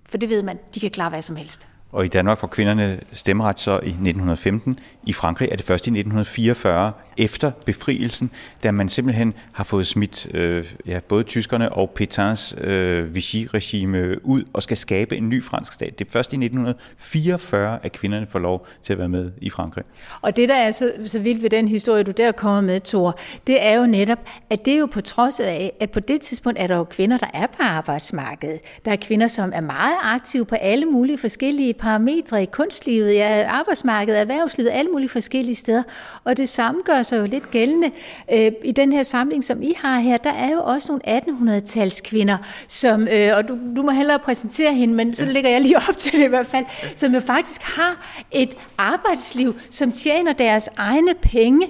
For 0.09 0.17
det 0.17 0.29
ved 0.29 0.43
man, 0.43 0.59
de 0.75 0.79
kan 0.79 0.91
klare 0.91 1.09
hvad 1.09 1.21
som 1.21 1.35
helst. 1.35 1.67
Og 1.91 2.05
i 2.05 2.07
Danmark 2.07 2.37
får 2.37 2.47
kvinderne 2.47 2.99
stemmeret 3.13 3.59
så 3.59 3.71
i 3.71 3.75
1915. 3.75 4.79
I 5.03 5.13
Frankrig 5.13 5.49
er 5.51 5.55
det 5.55 5.65
først 5.65 5.87
i 5.87 5.89
1944, 5.89 6.91
efter 7.17 7.51
befrielsen, 7.65 8.31
da 8.63 8.71
man 8.71 8.89
simpelthen 8.89 9.33
har 9.51 9.63
fået 9.63 9.87
smidt 9.87 10.27
øh, 10.33 10.73
ja, 10.87 10.99
både 10.99 11.23
tyskerne 11.23 11.73
og 11.73 11.91
Pétains 12.01 12.65
øh, 12.65 13.15
Vichy-regime 13.15 14.25
ud 14.25 14.43
og 14.53 14.63
skal 14.63 14.77
skabe 14.77 15.17
en 15.17 15.29
ny 15.29 15.43
fransk 15.43 15.73
stat. 15.73 15.99
Det 15.99 16.07
er 16.07 16.11
først 16.11 16.33
i 16.33 16.35
1944, 16.35 17.79
at 17.83 17.91
kvinderne 17.91 18.27
får 18.27 18.39
lov 18.39 18.67
til 18.81 18.93
at 18.93 18.99
være 18.99 19.09
med 19.09 19.31
i 19.41 19.49
Frankrig. 19.49 19.83
Og 20.21 20.35
det, 20.35 20.49
der 20.49 20.55
er 20.55 20.71
så, 20.71 20.93
så 21.05 21.19
vildt 21.19 21.43
ved 21.43 21.49
den 21.49 21.67
historie, 21.67 22.03
du 22.03 22.11
der 22.11 22.31
kommer 22.31 22.61
med, 22.61 22.79
Thor, 22.79 23.19
det 23.47 23.65
er 23.65 23.73
jo 23.73 23.85
netop, 23.85 24.19
at 24.49 24.65
det 24.65 24.73
er 24.73 24.77
jo 24.77 24.85
på 24.85 25.01
trods 25.01 25.39
af, 25.39 25.73
at 25.79 25.91
på 25.91 25.99
det 25.99 26.21
tidspunkt 26.21 26.59
er 26.59 26.67
der 26.67 26.75
jo 26.75 26.83
kvinder, 26.83 27.17
der 27.17 27.27
er 27.33 27.47
på 27.47 27.63
arbejdsmarkedet. 27.63 28.59
Der 28.85 28.91
er 28.91 28.95
kvinder, 28.95 29.27
som 29.27 29.51
er 29.55 29.61
meget 29.61 29.95
aktive 30.03 30.45
på 30.45 30.55
alle 30.55 30.85
mulige 30.85 31.17
forskellige 31.17 31.73
parametre 31.73 32.43
i 32.43 32.45
kunstlivet, 32.45 33.15
ja, 33.15 33.47
arbejdsmarkedet, 33.47 34.19
erhvervslivet, 34.19 34.69
alle 34.69 34.91
mulige 34.91 35.09
forskellige 35.09 35.55
steder. 35.55 35.83
Og 36.23 36.37
det 36.37 36.49
samme 36.49 36.81
gør 36.85 37.02
sig 37.03 37.19
jo 37.19 37.25
lidt 37.25 37.51
gældende 37.51 37.91
øh, 38.33 38.51
i 38.63 38.71
den 38.71 38.91
her 38.91 39.03
samling, 39.03 39.43
som 39.43 39.61
I 39.61 39.73
har 39.77 39.99
her. 39.99 40.17
Der 40.17 40.33
er 40.33 40.51
jo 40.51 40.63
også 40.63 40.91
nogle 40.91 41.21
1800-tals 41.57 42.01
kvinder, 42.01 42.37
som, 42.67 43.07
øh, 43.07 43.37
og 43.37 43.47
du, 43.47 43.57
du 43.75 43.81
må 43.81 43.91
hellere 43.91 44.19
præsentere 44.19 44.73
hende, 44.73 44.93
men 44.93 45.15
så 45.15 45.25
lægger 45.25 45.49
jeg 45.49 45.61
lige 45.61 45.77
op 45.77 45.97
til 46.03 46.11
det 46.11 46.25
i 46.25 46.29
hvert 46.29 46.47
fald, 46.47 46.65
som 46.95 47.13
jo 47.13 47.19
faktisk 47.19 47.61
har 47.61 48.23
et 48.31 48.57
arbejdsliv, 48.77 49.55
som 49.69 49.91
tjener 49.91 50.33
deres 50.33 50.69
egne 50.77 51.13
penge, 51.21 51.67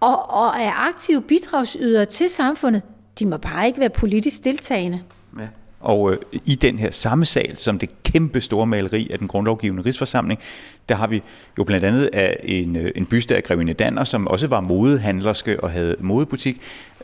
og, 0.00 0.30
og 0.30 0.46
er 0.46 0.88
aktive 0.88 1.22
bidragsydere 1.22 2.04
til 2.04 2.28
samfundet. 2.28 2.82
De 3.18 3.26
må 3.26 3.36
bare 3.36 3.66
ikke 3.66 3.80
være 3.80 3.90
politisk 3.90 4.44
deltagende. 4.44 5.00
Og 5.84 6.12
øh, 6.12 6.18
i 6.44 6.54
den 6.54 6.78
her 6.78 6.90
samme 6.90 7.24
sal, 7.24 7.56
som 7.56 7.78
det 7.78 8.02
kæmpe 8.02 8.40
store 8.40 8.66
maleri 8.66 9.10
af 9.12 9.18
den 9.18 9.28
grundlovgivende 9.28 9.82
rigsforsamling, 9.82 10.40
der 10.88 10.94
har 10.94 11.06
vi 11.06 11.22
jo 11.58 11.64
blandt 11.64 11.84
andet 11.84 12.10
af 12.12 12.36
en, 12.44 12.76
øh, 12.76 12.90
en 12.96 13.06
byste 13.06 13.36
af 13.36 13.42
Grevinde 13.42 13.72
Danner, 13.72 14.04
som 14.04 14.28
også 14.28 14.46
var 14.46 14.60
modehandlerske 14.60 15.60
og 15.64 15.70
havde 15.70 15.96
modebutik. 16.00 16.60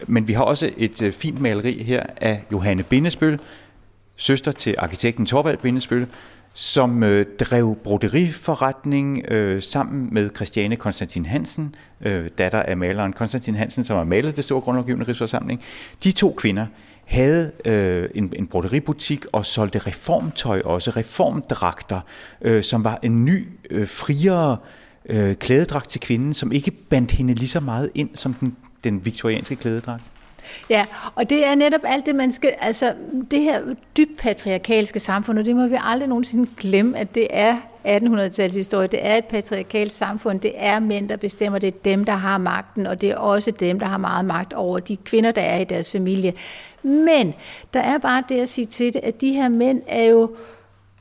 Men 0.07 0.29
vi 0.29 0.33
har 0.33 0.43
også 0.43 0.71
et 0.77 1.03
øh, 1.03 1.13
fint 1.13 1.41
maleri 1.41 1.83
her 1.83 2.03
af 2.17 2.43
Johanne 2.53 2.83
Bindesbøl, 2.83 3.41
søster 4.17 4.53
til 4.53 4.75
arkitekten 4.79 5.27
Torvald 5.27 5.59
Bindesbøl, 5.59 6.07
som 6.55 7.03
øh, 7.03 7.27
drev 7.41 7.77
broderiforretning 7.85 9.25
øh, 9.29 9.63
sammen 9.63 10.09
med 10.13 10.31
Christiane 10.37 10.77
Konstantin 10.77 11.27
Hansen, 11.27 11.75
øh, 12.01 12.29
datter 12.39 12.63
af 12.63 12.77
maleren 12.77 13.13
Konstantin 13.13 13.55
Hansen, 13.55 13.85
som 13.85 13.97
har 13.97 14.05
malet 14.05 14.37
det 14.37 14.45
store 14.45 14.61
grundlovgivende 14.61 15.09
rigsforsamling. 15.09 15.63
De 16.05 16.13
to 16.13 16.35
kvinder, 16.37 16.67
havde 17.11 17.53
øh, 17.65 18.09
en, 18.15 18.33
en 18.37 18.47
brodeributik 18.47 19.25
og 19.33 19.47
solgte 19.47 19.79
reformtøj 19.79 20.61
også, 20.65 20.91
reformdragter, 20.91 22.01
øh, 22.43 22.63
som 22.63 22.85
var 22.85 22.99
en 23.03 23.25
ny, 23.25 23.49
øh, 23.71 23.89
friere 23.89 24.57
øh, 25.07 25.35
klædedragt 25.35 25.91
til 25.91 26.01
kvinden, 26.01 26.35
som 26.35 26.53
ikke 26.53 26.71
bandt 26.71 27.13
hende 27.13 27.35
lige 27.35 27.49
så 27.49 27.61
meget 27.61 27.91
ind 27.95 28.11
som 28.15 28.35
den, 28.35 28.57
den 28.85 29.05
viktorianske 29.05 29.57
klædedragt. 29.57 30.03
Ja, 30.71 30.87
og 31.15 31.31
det 31.31 31.47
er 31.47 31.55
netop 31.55 31.81
alt 31.85 32.07
det, 32.07 32.15
man 32.15 32.33
skal, 32.33 32.55
altså 32.61 32.95
det 33.31 33.41
her 33.41 33.61
dybt 33.97 34.19
patriarkalske 34.19 35.01
samfund, 35.01 35.39
og 35.39 35.47
det 35.47 35.57
må 35.57 35.67
vi 35.67 35.77
aldrig 35.85 36.09
nogensinde 36.09 36.51
glemme, 36.57 36.99
at 36.99 37.15
det 37.15 37.27
er 37.31 37.57
1800-tallets 37.87 38.57
historie. 38.57 38.89
Det 38.89 39.07
er 39.07 39.17
et 39.17 39.25
patriarkalt 39.25 39.93
samfund. 39.93 40.41
Det 40.41 40.53
er 40.57 40.79
mænd, 40.79 41.09
der 41.09 41.17
bestemmer. 41.17 41.59
Det 41.59 41.67
er 41.67 41.79
dem, 41.85 42.05
der 42.05 42.13
har 42.13 42.39
magten, 42.39 42.87
og 42.87 43.01
det 43.01 43.11
er 43.11 43.17
også 43.17 43.51
dem, 43.51 43.79
der 43.79 43.87
har 43.87 43.99
meget 43.99 44.25
magt 44.25 44.53
over 44.53 44.79
de 44.79 44.97
kvinder, 44.97 45.33
der 45.33 45.43
er 45.43 45.59
i 45.59 45.65
deres 45.65 45.91
familie. 45.91 46.33
Men 46.83 47.35
der 47.75 47.81
er 47.81 47.99
bare 47.99 48.23
det 48.29 48.41
at 48.41 48.49
sige 48.49 48.67
til 48.67 48.95
det, 48.95 49.01
at 49.05 49.21
de 49.21 49.33
her 49.33 49.49
mænd 49.49 49.83
er 49.87 50.05
jo 50.05 50.37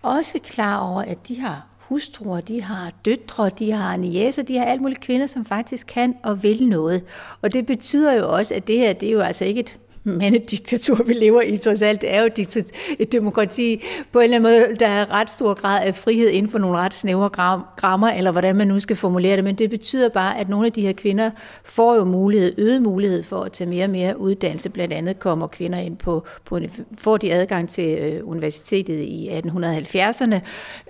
også 0.01 0.39
klar 0.43 0.77
over, 0.77 1.01
at 1.01 1.27
de 1.27 1.39
har 1.39 1.65
hustruer, 1.79 2.41
de 2.41 2.61
har 2.61 2.91
døtre, 3.05 3.49
de 3.49 3.71
har 3.71 3.97
niæser, 3.97 4.43
de 4.43 4.57
har 4.57 4.65
alt 4.65 4.81
muligt 4.81 4.99
kvinder, 4.99 5.27
som 5.27 5.45
faktisk 5.45 5.87
kan 5.87 6.15
og 6.23 6.43
vil 6.43 6.67
noget. 6.67 7.03
Og 7.41 7.53
det 7.53 7.65
betyder 7.65 8.13
jo 8.13 8.35
også, 8.35 8.55
at 8.55 8.67
det 8.67 8.77
her, 8.77 8.93
det 8.93 9.09
er 9.09 9.13
jo 9.13 9.19
altså 9.19 9.45
ikke 9.45 9.59
et 9.59 9.77
mandediktatur, 10.03 11.03
vi 11.03 11.13
lever 11.13 11.41
i, 11.41 11.57
trods 11.57 11.81
alt. 11.81 12.01
Det 12.01 12.13
er 12.15 12.21
jo 12.21 12.29
et 12.99 13.11
demokrati 13.11 13.83
på 14.11 14.19
en 14.19 14.23
eller 14.23 14.35
anden 14.37 14.67
måde, 14.67 14.79
der 14.79 14.87
er 14.87 15.11
ret 15.11 15.31
stor 15.31 15.53
grad 15.53 15.85
af 15.85 15.95
frihed 15.95 16.29
inden 16.29 16.51
for 16.51 16.59
nogle 16.59 16.77
ret 16.77 16.93
snævre 16.93 17.29
grammer, 17.75 18.09
eller 18.09 18.31
hvordan 18.31 18.55
man 18.55 18.67
nu 18.67 18.79
skal 18.79 18.95
formulere 18.95 19.35
det, 19.35 19.43
men 19.43 19.55
det 19.55 19.69
betyder 19.69 20.09
bare, 20.09 20.37
at 20.37 20.49
nogle 20.49 20.65
af 20.65 20.73
de 20.73 20.81
her 20.81 20.93
kvinder 20.93 21.31
får 21.63 21.95
jo 21.95 22.03
mulighed, 22.03 22.53
øget 22.57 22.81
mulighed 22.81 23.23
for 23.23 23.43
at 23.43 23.51
tage 23.51 23.69
mere 23.69 23.83
og 23.83 23.89
mere 23.89 24.19
uddannelse. 24.19 24.69
Blandt 24.69 24.93
andet 24.93 25.19
kommer 25.19 25.47
kvinder 25.47 25.79
ind 25.79 25.97
på, 25.97 26.25
på 26.45 26.59
får 26.97 27.17
de 27.17 27.33
adgang 27.33 27.69
til 27.69 27.97
øh, 27.97 28.29
universitetet 28.29 28.99
i 28.99 29.29
1870'erne, 29.29 30.35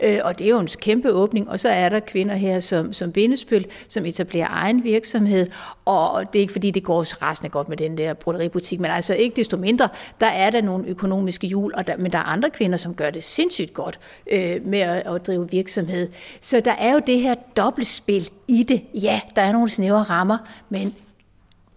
øh, 0.04 0.20
og 0.24 0.40
det 0.40 0.46
er 0.46 0.50
jo 0.50 0.60
en 0.60 0.68
kæmpe 0.68 1.12
åbning, 1.12 1.50
og 1.50 1.60
så 1.60 1.70
er 1.70 1.90
der 1.90 2.00
kvinder 2.00 2.36
her 2.36 2.60
som, 2.60 2.94
som 2.94 3.12
bindespil, 3.12 3.66
som 3.88 4.06
etablerer 4.06 4.48
egen 4.50 4.84
virksomhed, 4.84 5.48
og 5.86 6.34
det 6.34 6.40
er 6.40 6.42
ikke 6.42 6.54
fordi, 6.54 6.72
det 6.72 6.84
går 6.84 7.24
rasende 7.24 7.50
godt 7.50 7.70
med 7.70 7.78
den 7.78 7.98
der 7.98 8.14
brodeributik, 8.14 8.80
men 8.80 8.92
altså 9.00 9.14
ikke 9.14 9.36
desto 9.36 9.58
mindre, 9.58 9.90
der 10.22 10.28
er 10.28 10.50
der 10.50 10.62
nogle 10.62 10.88
økonomiske 10.88 11.48
hjul, 11.48 11.74
og 11.76 11.88
der, 11.88 11.98
men 11.98 12.12
der 12.12 12.18
er 12.18 12.24
andre 12.24 12.50
kvinder, 12.50 12.78
som 12.78 12.96
gør 12.96 13.10
det 13.10 13.24
sindssygt 13.24 13.74
godt 13.74 14.00
øh, 14.32 14.66
med 14.66 14.80
at, 14.80 15.16
at 15.16 15.28
drive 15.28 15.50
virksomhed. 15.52 16.10
Så 16.42 16.60
der 16.60 16.72
er 16.72 16.94
jo 16.94 17.02
det 17.08 17.22
her 17.22 17.36
dobbeltspil 17.58 18.30
i 18.48 18.64
det. 18.64 18.82
Ja, 19.04 19.22
der 19.36 19.42
er 19.42 19.52
nogle 19.52 19.70
snævre 19.70 20.04
rammer, 20.04 20.38
men 20.70 20.96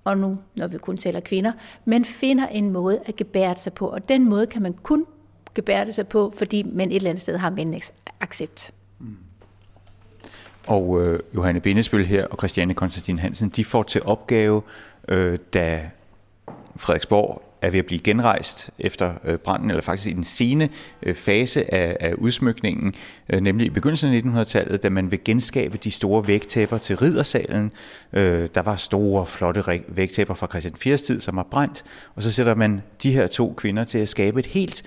og 0.05 0.19
nu, 0.19 0.39
når 0.55 0.67
vi 0.67 0.79
kun 0.79 0.97
tæller 0.97 1.21
kvinder, 1.21 1.53
men 1.85 2.05
finder 2.05 2.47
en 2.47 2.71
måde 2.71 3.01
at 3.07 3.17
gebære 3.17 3.59
sig 3.59 3.73
på, 3.73 3.87
og 3.87 4.09
den 4.09 4.29
måde 4.29 4.47
kan 4.47 4.63
man 4.63 4.73
kun 4.73 5.07
gebære 5.55 5.93
sig 5.93 6.09
på, 6.09 6.33
fordi 6.37 6.63
man 6.63 6.91
et 6.91 6.97
eller 6.97 7.11
andet 7.11 7.23
sted 7.23 7.37
har 7.37 7.51
mændenes 7.51 7.93
accept. 8.21 8.71
Mm. 8.99 9.17
Og 10.67 11.03
øh, 11.03 11.21
Johanne 11.35 11.61
Bindesbøl 11.61 12.07
her 12.07 12.27
og 12.27 12.39
Christiane 12.39 12.75
Konstantin 12.75 13.19
Hansen, 13.19 13.49
de 13.49 13.65
får 13.65 13.83
til 13.83 14.03
opgave, 14.03 14.63
øh, 15.09 15.39
da 15.55 15.91
Frederiksborg 16.77 17.43
er 17.63 17.71
ved 17.71 17.79
at 17.79 17.87
blive 17.87 18.01
genrejst 18.01 18.71
efter 18.79 19.15
øh, 19.25 19.39
branden, 19.39 19.71
eller 19.71 19.83
faktisk 19.83 20.09
i 20.09 20.13
den 20.13 20.25
sene 20.25 20.69
øh, 21.03 21.15
fase 21.15 21.75
af, 21.75 21.97
af 22.01 22.15
udsmykningen, 22.15 22.95
øh, 23.29 23.41
nemlig 23.41 23.67
i 23.67 23.71
begyndelsen 23.71 24.15
af 24.15 24.21
1900-tallet, 24.21 24.83
da 24.83 24.91
man 24.91 25.11
vil 25.11 25.25
genskabe 25.25 25.77
de 25.77 25.91
store 25.91 26.27
vægtæpper 26.27 26.79
til 26.79 26.97
riddersalen. 26.97 27.73
Der 28.13 28.63
var 28.63 28.77
store, 28.77 29.27
flotte 29.27 29.83
vægtæpper 29.89 30.35
fra 30.35 30.47
Christian 30.47 30.75
4. 30.77 30.97
tid, 30.97 31.21
som 31.21 31.37
var 31.37 31.47
brændt, 31.51 31.85
og 32.15 32.23
så 32.23 32.33
sætter 32.33 32.55
man 32.55 32.83
de 33.03 33.13
her 33.13 33.27
to 33.27 33.55
kvinder 33.57 33.85
til 33.85 33.99
at 33.99 34.09
skabe 34.09 34.41
et 34.41 34.47
helt 34.47 34.83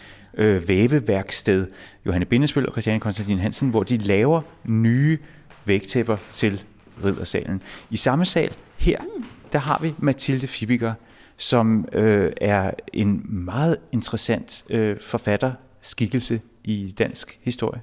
væveværksted, 0.67 1.67
Johanne 2.05 2.25
Bindesbøl 2.25 2.65
og 2.65 2.71
Christiane 2.71 2.99
Konstantin 2.99 3.39
Hansen, 3.39 3.69
hvor 3.69 3.83
de 3.83 3.97
laver 3.97 4.41
nye 4.63 5.17
vægtæpper 5.65 6.17
til 6.31 6.63
riddersalen. 7.03 7.61
I 7.89 7.97
samme 7.97 8.25
sal 8.25 8.55
her, 8.77 8.99
der 9.53 9.59
har 9.59 9.79
vi 9.81 9.93
Mathilde 9.97 10.47
Fibiger, 10.47 10.93
som 11.37 11.85
øh, 11.93 12.31
er 12.41 12.71
en 12.93 13.25
meget 13.45 13.77
interessant 13.91 14.65
øh, 14.69 14.99
forfatterskikkelse 15.01 16.41
i 16.63 16.93
dansk 16.97 17.39
historie. 17.43 17.81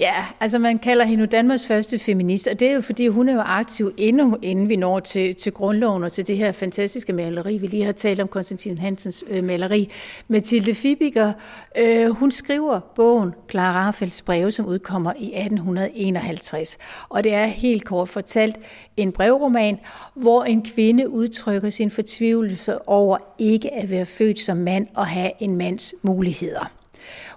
Ja, 0.00 0.26
altså 0.40 0.58
man 0.58 0.78
kalder 0.78 1.04
hende 1.04 1.26
Danmarks 1.26 1.66
første 1.66 1.98
feminist, 1.98 2.46
og 2.46 2.60
det 2.60 2.68
er 2.68 2.72
jo 2.72 2.80
fordi, 2.80 3.08
hun 3.08 3.28
er 3.28 3.34
jo 3.34 3.40
aktiv 3.40 3.92
endnu, 3.96 4.36
inden 4.42 4.68
vi 4.68 4.76
når 4.76 5.00
til, 5.00 5.34
til 5.34 5.52
grundloven 5.52 6.04
og 6.04 6.12
til 6.12 6.26
det 6.26 6.36
her 6.36 6.52
fantastiske 6.52 7.12
maleri, 7.12 7.58
vi 7.58 7.66
lige 7.66 7.84
har 7.84 7.92
talt 7.92 8.20
om 8.20 8.28
Konstantin 8.28 8.78
Hansens 8.78 9.24
øh, 9.28 9.44
maleri. 9.44 9.90
Mathilde 10.28 10.74
Fibiger, 10.74 11.32
øh, 11.78 12.08
hun 12.10 12.30
skriver 12.30 12.80
bogen 12.94 13.34
Clara 13.50 13.86
Raffels 13.86 14.22
breve, 14.22 14.52
som 14.52 14.66
udkommer 14.66 15.12
i 15.18 15.26
1851. 15.34 16.78
Og 17.08 17.24
det 17.24 17.34
er 17.34 17.46
helt 17.46 17.84
kort 17.84 18.08
fortalt 18.08 18.56
en 18.96 19.12
brevroman, 19.12 19.78
hvor 20.14 20.44
en 20.44 20.62
kvinde 20.62 21.08
udtrykker 21.08 21.70
sin 21.70 21.90
fortvivlelse 21.90 22.88
over 22.88 23.18
ikke 23.38 23.74
at 23.74 23.90
være 23.90 24.06
født 24.06 24.40
som 24.40 24.56
mand 24.56 24.86
og 24.94 25.06
have 25.06 25.30
en 25.40 25.56
mands 25.56 25.94
muligheder. 26.02 26.70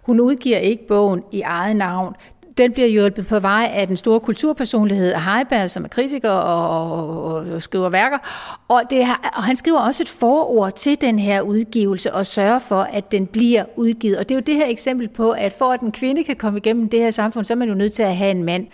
Hun 0.04 0.20
udgiver 0.20 0.58
ikke 0.58 0.88
bogen 0.88 1.24
i 1.32 1.42
eget 1.42 1.76
navn 1.76 2.16
den 2.58 2.72
bliver 2.72 2.88
hjulpet 2.88 3.28
på 3.28 3.40
vej 3.40 3.72
af 3.74 3.88
den 3.88 3.98
store 3.98 4.20
kulturpersonlighed 4.20 5.16
Heiberg, 5.16 5.70
som 5.70 5.84
er 5.84 5.88
kritiker 5.88 6.30
og, 6.30 7.24
og, 7.24 7.34
og 7.34 7.62
skriver 7.62 7.90
værker. 7.90 8.18
Og, 8.68 8.82
det 8.90 9.06
har, 9.06 9.34
og 9.38 9.44
han 9.44 9.56
skriver 9.56 9.80
også 9.80 10.04
et 10.04 10.10
forord 10.10 10.74
til 10.74 11.02
den 11.02 11.20
her 11.20 11.42
udgivelse 11.42 12.14
og 12.14 12.26
sørger 12.26 12.60
for, 12.60 12.82
at 12.82 13.12
den 13.12 13.28
bliver 13.28 13.66
udgivet. 13.76 14.18
Og 14.18 14.30
det 14.30 14.36
er 14.36 14.40
jo 14.40 14.44
det 14.46 14.56
her 14.56 14.68
eksempel 14.68 15.08
på, 15.08 15.32
at 15.32 15.54
for 15.54 15.72
at 15.72 15.82
en 15.82 15.92
kvinde 15.92 16.24
kan 16.24 16.36
komme 16.36 16.58
igennem 16.60 16.90
det 16.90 17.00
her 17.00 17.12
samfund, 17.12 17.46
så 17.46 17.54
er 17.54 17.58
man 17.58 17.70
jo 17.70 17.76
nødt 17.76 17.94
til 17.94 18.04
at 18.04 18.16
have 18.16 18.32
en 18.32 18.44
mand. 18.44 18.68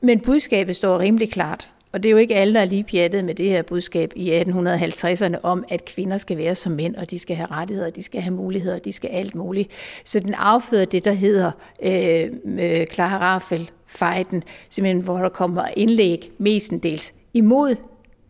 Men 0.00 0.20
budskabet 0.20 0.76
står 0.76 0.98
rimelig 0.98 1.32
klart. 1.32 1.70
Og 1.94 2.02
det 2.02 2.08
er 2.08 2.10
jo 2.10 2.16
ikke 2.16 2.34
alle, 2.34 2.54
der 2.54 2.60
er 2.60 2.64
lige 2.64 2.84
pjattet 2.84 3.24
med 3.24 3.34
det 3.34 3.46
her 3.46 3.62
budskab 3.62 4.12
i 4.16 4.40
1850'erne 4.40 5.36
om, 5.42 5.64
at 5.68 5.84
kvinder 5.84 6.16
skal 6.16 6.36
være 6.36 6.54
som 6.54 6.72
mænd, 6.72 6.96
og 6.96 7.10
de 7.10 7.18
skal 7.18 7.36
have 7.36 7.50
rettigheder, 7.50 7.90
de 7.90 8.02
skal 8.02 8.20
have 8.20 8.34
muligheder, 8.34 8.78
de 8.78 8.92
skal 8.92 9.10
alt 9.10 9.34
muligt. 9.34 9.70
Så 10.04 10.20
den 10.20 10.34
afføder 10.34 10.84
det, 10.84 11.04
der 11.04 11.12
hedder 11.12 11.50
øh, 11.82 12.26
øh, 12.58 12.86
Clara 12.86 13.18
Raffel 13.18 13.70
fejden, 13.86 14.42
simpelthen 14.68 15.04
hvor 15.04 15.18
der 15.18 15.28
kommer 15.28 15.64
indlæg 15.76 16.30
mestendels 16.38 17.14
imod 17.34 17.76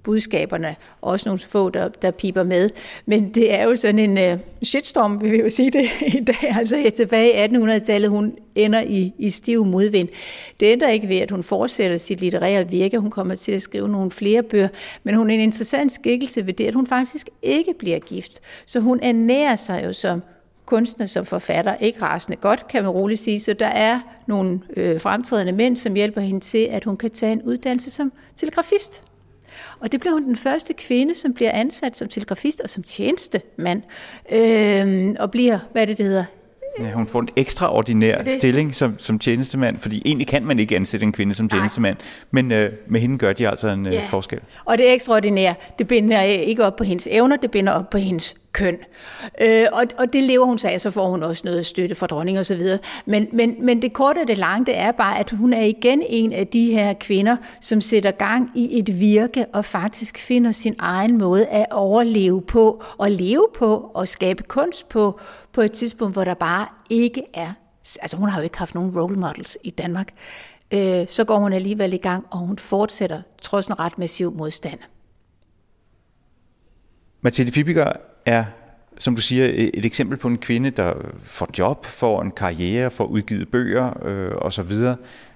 budskaberne, 0.04 0.76
også 1.00 1.28
nogle 1.28 1.38
få, 1.38 1.70
der, 1.70 1.88
der 1.88 2.10
piper 2.10 2.42
med. 2.42 2.70
Men 3.06 3.34
det 3.34 3.54
er 3.54 3.64
jo 3.64 3.76
sådan 3.76 4.18
en 4.18 4.32
uh, 4.32 4.40
shitstorm, 4.62 5.22
vi 5.22 5.30
vil 5.30 5.40
jo 5.40 5.48
sige 5.48 5.70
det 5.70 5.88
i 6.20 6.24
dag. 6.24 6.56
Altså 6.56 6.92
tilbage 6.96 7.44
i 7.44 7.56
1800-tallet, 7.56 8.10
hun 8.10 8.36
ender 8.54 8.80
i, 8.80 9.12
i 9.18 9.30
stiv 9.30 9.64
modvind. 9.64 10.08
Det 10.60 10.66
ændrer 10.66 10.88
ikke 10.88 11.08
ved, 11.08 11.16
at 11.16 11.30
hun 11.30 11.42
fortsætter 11.42 11.96
sit 11.96 12.20
litterære 12.20 12.70
virke. 12.70 12.98
Hun 12.98 13.10
kommer 13.10 13.34
til 13.34 13.52
at 13.52 13.62
skrive 13.62 13.88
nogle 13.88 14.10
flere 14.10 14.42
bøger, 14.42 14.68
men 15.02 15.14
hun 15.14 15.30
er 15.30 15.34
en 15.34 15.40
interessant 15.40 15.92
skikkelse 15.92 16.46
ved 16.46 16.54
det, 16.54 16.66
at 16.66 16.74
hun 16.74 16.86
faktisk 16.86 17.28
ikke 17.42 17.74
bliver 17.78 17.98
gift. 17.98 18.40
Så 18.66 18.80
hun 18.80 19.00
ernærer 19.02 19.56
sig 19.56 19.84
jo 19.84 19.92
som 19.92 20.22
kunstner 20.66 21.06
som 21.06 21.24
forfatter 21.24 21.76
ikke 21.76 22.02
rasende 22.02 22.36
godt, 22.36 22.68
kan 22.68 22.82
man 22.82 22.90
roligt 22.90 23.20
sige. 23.20 23.40
Så 23.40 23.52
der 23.52 23.66
er 23.66 24.00
nogle 24.26 24.60
øh, 24.76 25.00
fremtrædende 25.00 25.52
mænd, 25.52 25.76
som 25.76 25.94
hjælper 25.94 26.20
hende 26.20 26.40
til, 26.40 26.68
at 26.70 26.84
hun 26.84 26.96
kan 26.96 27.10
tage 27.10 27.32
en 27.32 27.42
uddannelse 27.42 27.90
som 27.90 28.12
telegrafist. 28.36 29.02
Og 29.80 29.92
det 29.92 30.00
blev 30.00 30.12
hun 30.12 30.24
den 30.24 30.36
første 30.36 30.72
kvinde, 30.72 31.14
som 31.14 31.34
bliver 31.34 31.50
ansat 31.50 31.96
som 31.96 32.08
telegrafist 32.08 32.60
og 32.60 32.70
som 32.70 32.82
tjenestemand, 32.82 33.82
øh, 34.32 35.14
og 35.18 35.30
bliver, 35.30 35.58
hvad 35.72 35.82
er 35.82 35.86
det, 35.86 35.98
det 35.98 36.06
hedder, 36.06 36.24
Ja, 36.78 36.92
hun 36.92 37.06
får 37.06 37.20
en 37.20 37.28
ekstraordinær 37.36 38.22
det... 38.22 38.32
stilling 38.32 38.74
som, 38.74 38.98
som 38.98 39.18
tjenestemand, 39.18 39.78
fordi 39.78 40.02
egentlig 40.04 40.26
kan 40.26 40.44
man 40.44 40.58
ikke 40.58 40.76
ansætte 40.76 41.04
en 41.04 41.12
kvinde 41.12 41.34
som 41.34 41.48
tjenestemand, 41.48 41.96
men 42.30 42.52
øh, 42.52 42.72
med 42.86 43.00
hende 43.00 43.18
gør 43.18 43.32
de 43.32 43.48
altså 43.48 43.68
en 43.68 43.86
øh, 43.86 43.92
ja. 43.92 44.04
forskel. 44.10 44.40
Og 44.64 44.78
det 44.78 44.92
ekstraordinære, 44.92 45.54
det 45.78 45.86
binder 45.86 46.20
ikke 46.22 46.64
op 46.64 46.76
på 46.76 46.84
hendes 46.84 47.08
evner, 47.10 47.36
det 47.36 47.50
binder 47.50 47.72
op 47.72 47.90
på 47.90 47.98
hendes 47.98 48.34
køn. 48.54 48.78
Øh, 49.40 49.66
og, 49.72 49.84
og 49.98 50.12
det 50.12 50.22
lever 50.22 50.46
hun 50.46 50.58
sig 50.58 50.72
af, 50.72 50.80
så 50.80 50.90
får 50.90 51.08
hun 51.08 51.22
også 51.22 51.42
noget 51.44 51.66
støtte 51.66 51.94
fra 51.94 52.06
dronning 52.06 52.38
og 52.38 52.46
så 52.46 52.54
videre. 52.54 52.78
Men, 53.06 53.28
men, 53.32 53.54
men 53.60 53.82
det 53.82 53.92
korte 53.92 54.18
og 54.18 54.28
det 54.28 54.38
lange, 54.38 54.66
det 54.66 54.78
er 54.78 54.92
bare, 54.92 55.18
at 55.18 55.30
hun 55.30 55.52
er 55.52 55.62
igen 55.62 56.02
en 56.08 56.32
af 56.32 56.46
de 56.46 56.72
her 56.72 56.92
kvinder, 56.92 57.36
som 57.60 57.80
sætter 57.80 58.10
gang 58.10 58.50
i 58.54 58.78
et 58.78 59.00
virke 59.00 59.46
og 59.52 59.64
faktisk 59.64 60.18
finder 60.18 60.52
sin 60.52 60.74
egen 60.78 61.18
måde 61.18 61.46
at 61.46 61.66
overleve 61.70 62.42
på, 62.42 62.82
og 62.98 63.10
leve 63.10 63.46
på, 63.54 63.90
og 63.94 64.08
skabe 64.08 64.42
kunst 64.42 64.88
på, 64.88 65.20
på 65.52 65.60
et 65.60 65.72
tidspunkt, 65.72 66.14
hvor 66.14 66.24
der 66.24 66.34
bare 66.34 66.66
ikke 66.90 67.22
er, 67.34 67.52
altså 68.02 68.16
hun 68.16 68.28
har 68.28 68.38
jo 68.38 68.44
ikke 68.44 68.58
haft 68.58 68.74
nogen 68.74 69.00
role 69.00 69.16
models 69.16 69.58
i 69.62 69.70
Danmark, 69.70 70.08
øh, 70.70 71.06
så 71.08 71.24
går 71.24 71.38
hun 71.38 71.52
alligevel 71.52 71.92
i 71.92 71.96
gang, 71.96 72.26
og 72.30 72.38
hun 72.38 72.58
fortsætter 72.58 73.22
trods 73.42 73.66
en 73.66 73.78
ret 73.78 73.98
massiv 73.98 74.32
modstand. 74.32 74.78
Mathilde 77.20 77.52
Fibiger 77.52 77.92
er, 78.26 78.44
som 78.98 79.16
du 79.16 79.22
siger, 79.22 79.50
et 79.54 79.84
eksempel 79.84 80.18
på 80.18 80.28
en 80.28 80.38
kvinde, 80.38 80.70
der 80.70 80.94
får 81.24 81.48
job, 81.58 81.86
får 81.86 82.22
en 82.22 82.30
karriere, 82.30 82.90
får 82.90 83.04
udgivet 83.04 83.48
bøger 83.48 84.06
øh, 84.06 84.32
osv. 84.38 84.72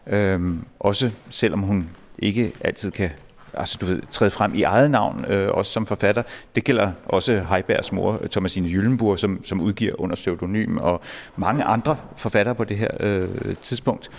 Øh, 0.07 0.55
også 0.81 1.11
selvom 1.31 1.61
hun 1.61 1.91
ikke 2.19 2.53
altid 2.61 2.91
kan 2.91 3.11
altså, 3.59 3.79
du 3.81 3.87
ved, 3.87 4.03
træde 4.11 4.31
frem 4.31 4.55
i 4.55 4.63
eget 4.63 4.91
navn, 4.91 5.25
øh, 5.29 5.49
også 5.51 5.73
som 5.73 5.87
forfatter. 5.87 6.23
Det 6.55 6.65
gælder 6.65 6.93
også 7.07 7.45
Heibergs 7.51 7.93
mor, 7.93 8.23
Thomasine 8.31 8.69
Jyllenburg, 8.69 9.19
som, 9.19 9.45
som 9.45 9.61
udgiver 9.61 10.01
under 10.01 10.17
pseudonym, 10.17 10.77
og 10.77 11.01
mange 11.37 11.65
andre 11.65 11.97
forfattere 12.17 12.55
på 12.55 12.65
det 12.65 12.77
her 12.77 12.91
øh, 13.01 13.29
tidspunkt. 13.63 14.11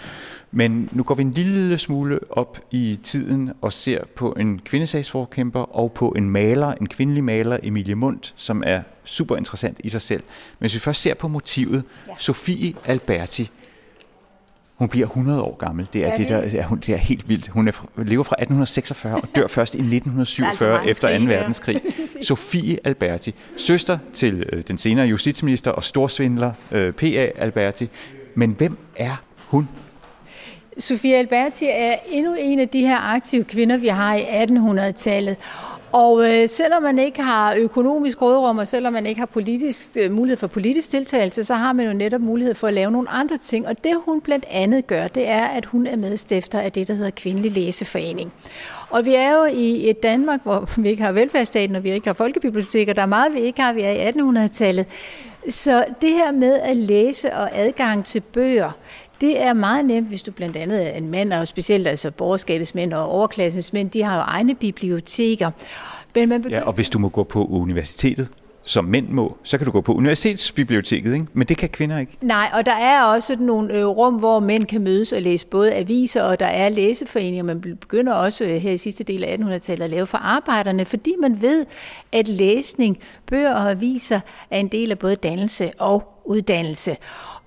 Men 0.51 0.89
nu 0.91 1.03
går 1.03 1.15
vi 1.15 1.21
en 1.21 1.31
lille 1.31 1.77
smule 1.77 2.19
op 2.29 2.59
i 2.71 2.99
tiden 3.03 3.53
og 3.61 3.73
ser 3.73 4.03
på 4.15 4.31
en 4.39 4.59
kvindesagsforkæmper 4.59 5.59
og 5.59 5.91
på 5.91 6.09
en 6.09 6.29
maler, 6.29 6.73
en 6.73 6.87
kvindelig 6.87 7.23
maler, 7.23 7.57
Emilie 7.63 7.95
Mundt, 7.95 8.33
som 8.35 8.63
er 8.65 8.81
super 9.03 9.35
interessant 9.35 9.81
i 9.83 9.89
sig 9.89 10.01
selv. 10.01 10.23
Men 10.59 10.63
hvis 10.63 10.73
vi 10.73 10.79
først 10.79 11.01
ser 11.01 11.13
på 11.13 11.27
motivet, 11.27 11.83
ja. 12.07 12.13
Sofie 12.17 12.73
Alberti, 12.85 13.49
hun 14.79 14.89
bliver 14.89 15.05
100 15.07 15.41
år 15.41 15.55
gammel. 15.55 15.89
Det 15.93 16.03
er, 16.03 16.07
ja, 16.07 16.17
det, 16.17 16.29
der, 16.29 16.47
ja, 16.53 16.63
hun, 16.63 16.79
det 16.79 16.93
er 16.93 16.97
helt 16.97 17.29
vildt. 17.29 17.47
Hun 17.47 17.67
er, 17.67 17.71
lever 17.97 18.23
fra 18.23 18.35
1846 18.39 19.15
og 19.15 19.27
dør 19.35 19.47
først 19.47 19.75
i 19.75 19.77
1947 19.95 20.73
altså 20.73 20.89
efter 20.89 21.19
2. 21.19 21.25
verdenskrig. 21.25 21.81
Sofie 22.21 22.79
Alberti, 22.83 23.35
søster 23.57 23.97
til 24.13 24.45
øh, 24.53 24.63
den 24.67 24.77
senere 24.77 25.05
justitsminister 25.07 25.71
og 25.71 25.83
storsvindler 25.83 26.51
øh, 26.71 26.93
P.A. 26.93 27.27
Alberti. 27.37 27.89
Men 28.35 28.55
hvem 28.57 28.77
er 28.95 29.15
hun? 29.47 29.67
Sofie 30.77 31.15
Alberti 31.15 31.65
er 31.65 31.95
endnu 32.09 32.35
en 32.39 32.59
af 32.59 32.69
de 32.69 32.81
her 32.81 32.97
aktive 32.97 33.43
kvinder, 33.43 33.77
vi 33.77 33.87
har 33.87 34.15
i 34.15 34.43
1800-tallet. 34.43 35.35
Og 35.91 36.29
øh, 36.29 36.49
selvom 36.49 36.83
man 36.83 36.99
ikke 36.99 37.21
har 37.21 37.55
økonomisk 37.55 38.21
rådrum, 38.21 38.57
og 38.57 38.67
selvom 38.67 38.93
man 38.93 39.05
ikke 39.05 39.19
har 39.19 39.25
politisk, 39.25 39.89
øh, 39.95 40.11
mulighed 40.11 40.37
for 40.37 40.47
politisk 40.47 40.89
tiltagelse, 40.89 41.43
så 41.43 41.53
har 41.53 41.73
man 41.73 41.85
jo 41.85 41.93
netop 41.93 42.21
mulighed 42.21 42.55
for 42.55 42.67
at 42.67 42.73
lave 42.73 42.91
nogle 42.91 43.09
andre 43.09 43.37
ting. 43.43 43.67
Og 43.67 43.83
det 43.83 43.97
hun 44.05 44.21
blandt 44.21 44.45
andet 44.49 44.87
gør, 44.87 45.07
det 45.07 45.27
er, 45.27 45.45
at 45.45 45.65
hun 45.65 45.87
er 45.87 45.95
medstifter 45.95 46.59
af 46.59 46.71
det, 46.71 46.87
der 46.87 46.93
hedder 46.93 47.11
Kvindelig 47.11 47.51
Læseforening. 47.51 48.33
Og 48.89 49.05
vi 49.05 49.15
er 49.15 49.33
jo 49.33 49.43
i 49.45 49.89
et 49.89 50.03
Danmark, 50.03 50.39
hvor 50.43 50.69
vi 50.77 50.89
ikke 50.89 51.03
har 51.03 51.11
velfærdsstaten, 51.11 51.75
og 51.75 51.83
vi 51.83 51.91
ikke 51.91 52.07
har 52.07 52.13
folkebiblioteker. 52.13 52.93
Der 52.93 53.01
er 53.01 53.05
meget, 53.05 53.33
vi 53.33 53.39
ikke 53.39 53.61
har. 53.61 53.73
Vi 53.73 53.81
er 53.81 53.91
i 53.91 54.09
1800-tallet. 54.09 54.85
Så 55.49 55.85
det 56.01 56.09
her 56.09 56.31
med 56.31 56.59
at 56.59 56.77
læse 56.77 57.33
og 57.33 57.49
adgang 57.53 58.05
til 58.05 58.19
bøger, 58.19 58.71
det 59.21 59.41
er 59.41 59.53
meget 59.53 59.85
nemt, 59.85 60.07
hvis 60.07 60.23
du 60.23 60.31
blandt 60.31 60.57
andet 60.57 60.87
er 60.87 60.91
en 60.91 61.11
mand, 61.11 61.33
og 61.33 61.47
specielt 61.47 61.87
altså 61.87 62.11
borgerskabets 62.11 62.75
mænd 62.75 62.93
og 62.93 63.09
overklassens 63.09 63.73
mænd, 63.73 63.89
de 63.89 64.03
har 64.03 64.15
jo 64.15 64.21
egne 64.21 64.55
biblioteker. 64.55 65.51
Men 66.15 66.29
man 66.29 66.41
begynder... 66.41 66.59
Ja, 66.59 66.65
og 66.65 66.73
hvis 66.73 66.89
du 66.89 66.99
må 66.99 67.09
gå 67.09 67.23
på 67.23 67.45
universitetet, 67.45 68.27
som 68.69 68.85
mænd 68.85 69.09
må. 69.09 69.37
Så 69.43 69.57
kan 69.57 69.65
du 69.65 69.71
gå 69.71 69.81
på 69.81 69.93
universitetsbiblioteket, 69.93 71.13
ikke? 71.13 71.25
men 71.33 71.47
det 71.47 71.57
kan 71.57 71.69
kvinder 71.69 71.99
ikke. 71.99 72.17
Nej, 72.21 72.49
og 72.53 72.65
der 72.65 72.73
er 72.73 73.03
også 73.03 73.35
nogle 73.39 73.73
øh, 73.73 73.85
rum, 73.85 74.13
hvor 74.13 74.39
mænd 74.39 74.63
kan 74.63 74.81
mødes 74.81 75.11
og 75.11 75.21
læse 75.21 75.47
både 75.47 75.73
aviser, 75.73 76.23
og 76.23 76.39
der 76.39 76.45
er 76.45 76.69
læseforeninger. 76.69 77.43
Man 77.43 77.61
begynder 77.61 78.13
også 78.13 78.45
øh, 78.45 78.49
her 78.49 78.71
i 78.71 78.77
sidste 78.77 79.03
del 79.03 79.23
af 79.23 79.37
1800-tallet 79.37 79.83
at 79.83 79.89
lave 79.89 80.05
for 80.05 80.17
arbejderne, 80.17 80.85
fordi 80.85 81.15
man 81.21 81.41
ved, 81.41 81.65
at 82.11 82.27
læsning, 82.27 82.97
bøger 83.27 83.53
og 83.53 83.71
aviser 83.71 84.19
er 84.51 84.59
en 84.59 84.67
del 84.67 84.91
af 84.91 84.99
både 84.99 85.15
dannelse 85.15 85.71
og 85.77 86.21
uddannelse. 86.25 86.97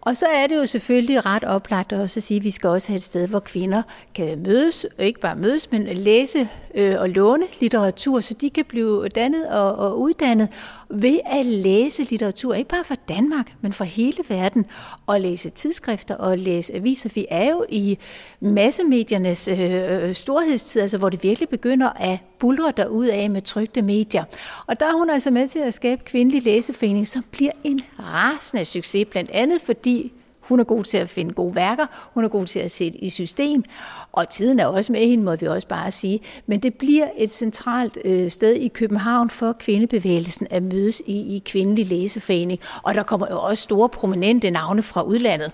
Og 0.04 0.16
så 0.16 0.26
er 0.26 0.46
det 0.46 0.56
jo 0.56 0.66
selvfølgelig 0.66 1.26
ret 1.26 1.44
oplagt 1.44 1.92
også 1.92 2.20
at 2.20 2.24
sige, 2.24 2.38
at 2.38 2.44
vi 2.44 2.50
skal 2.50 2.68
også 2.68 2.88
have 2.88 2.96
et 2.96 3.02
sted, 3.02 3.28
hvor 3.28 3.38
kvinder 3.38 3.82
kan 4.14 4.42
mødes, 4.42 4.86
og 4.98 5.04
ikke 5.04 5.20
bare 5.20 5.36
mødes, 5.36 5.70
men 5.70 5.84
læse 5.84 6.48
øh, 6.74 7.00
og 7.00 7.08
låne 7.08 7.46
litteratur, 7.60 8.20
så 8.20 8.34
de 8.34 8.50
kan 8.50 8.64
blive 8.64 9.08
dannet 9.08 9.48
og, 9.48 9.74
og 9.74 10.00
uddannet 10.00 10.48
ved 10.90 11.18
at 11.26 11.46
læse 11.46 12.04
litteratur, 12.04 12.54
ikke 12.54 12.68
bare 12.68 12.84
fra 12.84 12.96
Danmark, 13.08 13.52
men 13.60 13.72
fra 13.72 13.84
hele 13.84 14.18
verden, 14.28 14.66
og 15.06 15.20
læse 15.20 15.50
tidsskrifter 15.50 16.14
og 16.14 16.38
læse 16.38 16.74
aviser. 16.74 17.10
Vi 17.14 17.26
er 17.30 17.50
jo 17.50 17.64
i 17.68 17.98
massemediernes 18.40 19.48
øh, 19.48 20.14
storhedstid, 20.14 20.82
altså 20.82 20.98
hvor 20.98 21.08
det 21.08 21.22
virkelig 21.22 21.48
begynder 21.48 21.90
at 21.96 22.18
bulrer 22.42 22.70
der 22.70 22.86
ud 22.86 23.06
af 23.06 23.30
med 23.30 23.42
trygte 23.42 23.82
medier. 23.82 24.24
Og 24.66 24.80
der 24.80 24.86
er 24.86 24.92
hun 24.92 25.10
altså 25.10 25.30
med 25.30 25.48
til 25.48 25.58
at 25.58 25.74
skabe 25.74 26.02
kvindelig 26.04 26.42
læseforening, 26.42 27.06
som 27.06 27.24
bliver 27.30 27.52
en 27.64 27.80
rasende 28.00 28.64
succes, 28.64 29.06
blandt 29.10 29.30
andet 29.30 29.62
fordi 29.62 30.12
hun 30.40 30.60
er 30.60 30.64
god 30.64 30.84
til 30.84 30.96
at 30.96 31.10
finde 31.10 31.34
gode 31.34 31.54
værker, 31.54 31.86
hun 32.14 32.24
er 32.24 32.28
god 32.28 32.46
til 32.46 32.60
at 32.60 32.70
sætte 32.70 32.98
i 32.98 33.10
system, 33.10 33.64
og 34.12 34.28
tiden 34.28 34.60
er 34.60 34.66
også 34.66 34.92
med 34.92 35.00
hende, 35.00 35.24
må 35.24 35.36
vi 35.36 35.46
også 35.46 35.68
bare 35.68 35.90
sige. 35.90 36.20
Men 36.46 36.60
det 36.60 36.74
bliver 36.74 37.08
et 37.16 37.30
centralt 37.30 37.98
øh, 38.04 38.30
sted 38.30 38.54
i 38.54 38.68
København 38.68 39.30
for 39.30 39.52
kvindebevægelsen 39.52 40.46
at 40.50 40.62
mødes 40.62 41.02
i, 41.06 41.36
i 41.36 41.42
kvindelig 41.46 41.86
læseforening, 41.86 42.60
og 42.82 42.94
der 42.94 43.02
kommer 43.02 43.26
jo 43.30 43.40
også 43.40 43.62
store 43.62 43.88
prominente 43.88 44.50
navne 44.50 44.82
fra 44.82 45.02
udlandet. 45.02 45.52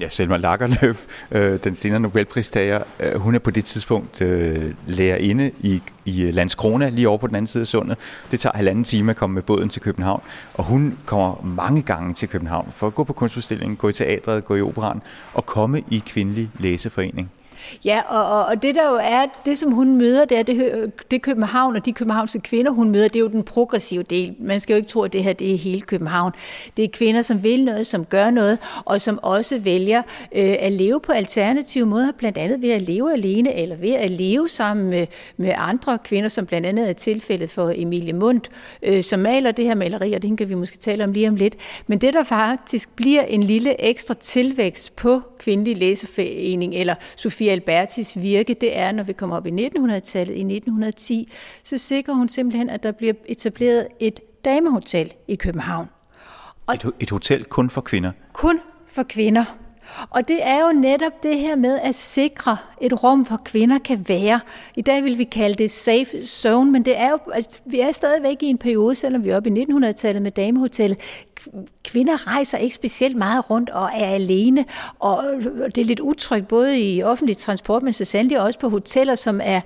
Ja, 0.00 0.08
Selma 0.08 0.36
Lagerlöf, 0.36 0.96
øh, 1.30 1.58
den 1.64 1.74
senere 1.74 2.00
Nobelpristager, 2.00 2.82
øh, 3.00 3.14
hun 3.14 3.34
er 3.34 3.38
på 3.38 3.50
det 3.50 3.64
tidspunkt 3.64 4.22
øh, 4.22 4.74
lærerinde 4.86 5.50
i, 5.60 5.82
i 6.04 6.30
Landskrona, 6.30 6.88
lige 6.88 7.08
over 7.08 7.18
på 7.18 7.26
den 7.26 7.34
anden 7.34 7.46
side 7.46 7.60
af 7.60 7.66
sundet. 7.66 7.98
Det 8.30 8.40
tager 8.40 8.56
halvanden 8.56 8.84
time 8.84 9.10
at 9.10 9.16
komme 9.16 9.34
med 9.34 9.42
båden 9.42 9.68
til 9.68 9.82
København, 9.82 10.22
og 10.54 10.64
hun 10.64 10.98
kommer 11.06 11.42
mange 11.42 11.82
gange 11.82 12.14
til 12.14 12.28
København 12.28 12.72
for 12.74 12.86
at 12.86 12.94
gå 12.94 13.04
på 13.04 13.12
kunstudstillingen, 13.12 13.76
gå 13.76 13.88
i 13.88 13.92
teatret, 13.92 14.44
gå 14.44 14.54
i 14.54 14.62
operan 14.62 15.02
og 15.34 15.46
komme 15.46 15.82
i 15.90 16.02
kvindelig 16.06 16.50
læseforening. 16.58 17.30
Ja, 17.84 18.00
og, 18.08 18.38
og, 18.38 18.44
og 18.46 18.62
det 18.62 18.74
der 18.74 18.90
jo 18.90 18.98
er, 19.02 19.26
det 19.44 19.58
som 19.58 19.72
hun 19.72 19.96
møder, 19.96 20.24
det 20.24 20.38
er 20.38 20.42
det, 20.42 20.92
det 21.10 21.22
København 21.22 21.76
og 21.76 21.84
de 21.84 21.92
københavnske 21.92 22.40
kvinder, 22.40 22.70
hun 22.70 22.90
møder, 22.90 23.08
det 23.08 23.16
er 23.16 23.20
jo 23.20 23.28
den 23.28 23.42
progressive 23.42 24.02
del. 24.02 24.34
Man 24.38 24.60
skal 24.60 24.74
jo 24.74 24.76
ikke 24.76 24.88
tro, 24.88 25.02
at 25.02 25.12
det 25.12 25.24
her 25.24 25.32
det 25.32 25.54
er 25.54 25.58
hele 25.58 25.80
København. 25.80 26.32
Det 26.76 26.84
er 26.84 26.88
kvinder, 26.88 27.22
som 27.22 27.44
vil 27.44 27.64
noget, 27.64 27.86
som 27.86 28.04
gør 28.04 28.30
noget, 28.30 28.58
og 28.84 29.00
som 29.00 29.18
også 29.22 29.58
vælger 29.58 30.02
øh, 30.32 30.56
at 30.60 30.72
leve 30.72 31.00
på 31.00 31.12
alternative 31.12 31.86
måder, 31.86 32.12
blandt 32.18 32.38
andet 32.38 32.62
ved 32.62 32.70
at 32.70 32.82
leve 32.82 33.12
alene, 33.12 33.54
eller 33.54 33.76
ved 33.76 33.94
at 33.94 34.10
leve 34.10 34.48
sammen 34.48 34.90
med, 34.90 35.06
med 35.36 35.54
andre 35.56 35.98
kvinder, 35.98 36.28
som 36.28 36.46
blandt 36.46 36.66
andet 36.66 36.88
er 36.88 36.92
tilfældet 36.92 37.50
for 37.50 37.72
Emilie 37.76 38.12
Mundt, 38.12 38.48
øh, 38.82 39.02
som 39.02 39.20
maler 39.20 39.52
det 39.52 39.64
her 39.64 39.74
maleri, 39.74 40.12
og 40.12 40.22
det 40.22 40.38
kan 40.38 40.48
vi 40.48 40.54
måske 40.54 40.78
tale 40.78 41.04
om 41.04 41.12
lige 41.12 41.28
om 41.28 41.36
lidt. 41.36 41.54
Men 41.86 41.98
det, 41.98 42.14
der 42.14 42.24
faktisk 42.24 42.96
bliver 42.96 43.22
en 43.22 43.42
lille 43.42 43.80
ekstra 43.84 44.14
tilvækst 44.14 44.96
på 44.96 45.20
kvindelig 45.38 45.76
læseforening, 45.76 46.74
eller 46.74 46.94
Sofia 47.48 47.52
Albertis 47.52 48.16
virke, 48.22 48.54
det 48.54 48.76
er, 48.76 48.92
når 48.92 49.02
vi 49.02 49.12
kommer 49.12 49.36
op 49.36 49.46
i 49.46 49.50
1900-tallet, 49.50 50.34
i 50.34 50.40
1910, 50.40 51.32
så 51.62 51.78
sikrer 51.78 52.14
hun 52.14 52.28
simpelthen, 52.28 52.70
at 52.70 52.82
der 52.82 52.92
bliver 52.92 53.14
etableret 53.26 53.88
et 54.00 54.20
damehotel 54.44 55.14
i 55.28 55.34
København. 55.34 55.86
Og 56.66 56.74
et, 56.74 56.92
et 57.00 57.10
hotel 57.10 57.44
kun 57.44 57.70
for 57.70 57.80
kvinder? 57.80 58.12
Kun 58.32 58.60
for 58.86 59.02
kvinder. 59.02 59.44
Og 60.10 60.28
det 60.28 60.38
er 60.46 60.66
jo 60.66 60.72
netop 60.72 61.22
det 61.22 61.38
her 61.38 61.56
med 61.56 61.78
at 61.78 61.94
sikre 61.94 62.56
et 62.80 63.02
rum, 63.02 63.20
hvor 63.20 63.40
kvinder 63.44 63.78
kan 63.78 64.04
være. 64.08 64.40
I 64.76 64.82
dag 64.82 65.04
vil 65.04 65.18
vi 65.18 65.24
kalde 65.24 65.54
det 65.54 65.70
safe 65.70 66.26
zone, 66.26 66.72
men 66.72 66.84
det 66.84 66.98
er 66.98 67.10
jo, 67.10 67.18
altså, 67.32 67.50
vi 67.64 67.80
er 67.80 67.92
stadigvæk 67.92 68.42
i 68.42 68.46
en 68.46 68.58
periode, 68.58 68.94
selvom 68.94 69.24
vi 69.24 69.30
er 69.30 69.36
oppe 69.36 69.50
i 69.50 69.64
1900-tallet 69.64 70.22
med 70.22 70.30
damehotellet. 70.30 70.98
Kvinder 71.84 72.26
rejser 72.26 72.58
ikke 72.58 72.74
specielt 72.74 73.16
meget 73.16 73.50
rundt 73.50 73.70
og 73.70 73.90
er 73.94 74.06
alene, 74.06 74.64
og 74.98 75.24
det 75.74 75.78
er 75.78 75.84
lidt 75.84 76.00
utrygt 76.00 76.48
både 76.48 76.80
i 76.80 77.02
offentlig 77.02 77.36
transport, 77.36 77.82
men 77.82 77.92
så 77.92 78.04
sandelig 78.04 78.40
også 78.40 78.58
på 78.58 78.68
hoteller, 78.68 79.14
som 79.14 79.40
er 79.44 79.60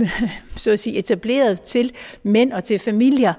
så 0.56 0.70
at 0.70 0.80
sige, 0.80 0.98
etableret 0.98 1.60
til 1.60 1.92
mænd 2.22 2.52
og 2.52 2.64
til 2.64 2.78
familier 2.78 3.34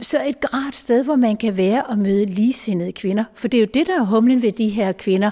så 0.00 0.22
et 0.26 0.40
grat 0.40 0.76
sted, 0.76 1.04
hvor 1.04 1.16
man 1.16 1.36
kan 1.36 1.56
være 1.56 1.82
og 1.82 1.98
møde 1.98 2.26
ligesindede 2.26 2.92
kvinder. 2.92 3.24
For 3.34 3.48
det 3.48 3.58
er 3.58 3.62
jo 3.62 3.68
det, 3.74 3.86
der 3.86 4.00
er 4.00 4.04
humlen 4.04 4.42
ved 4.42 4.52
de 4.52 4.68
her 4.68 4.92
kvinder. 4.92 5.30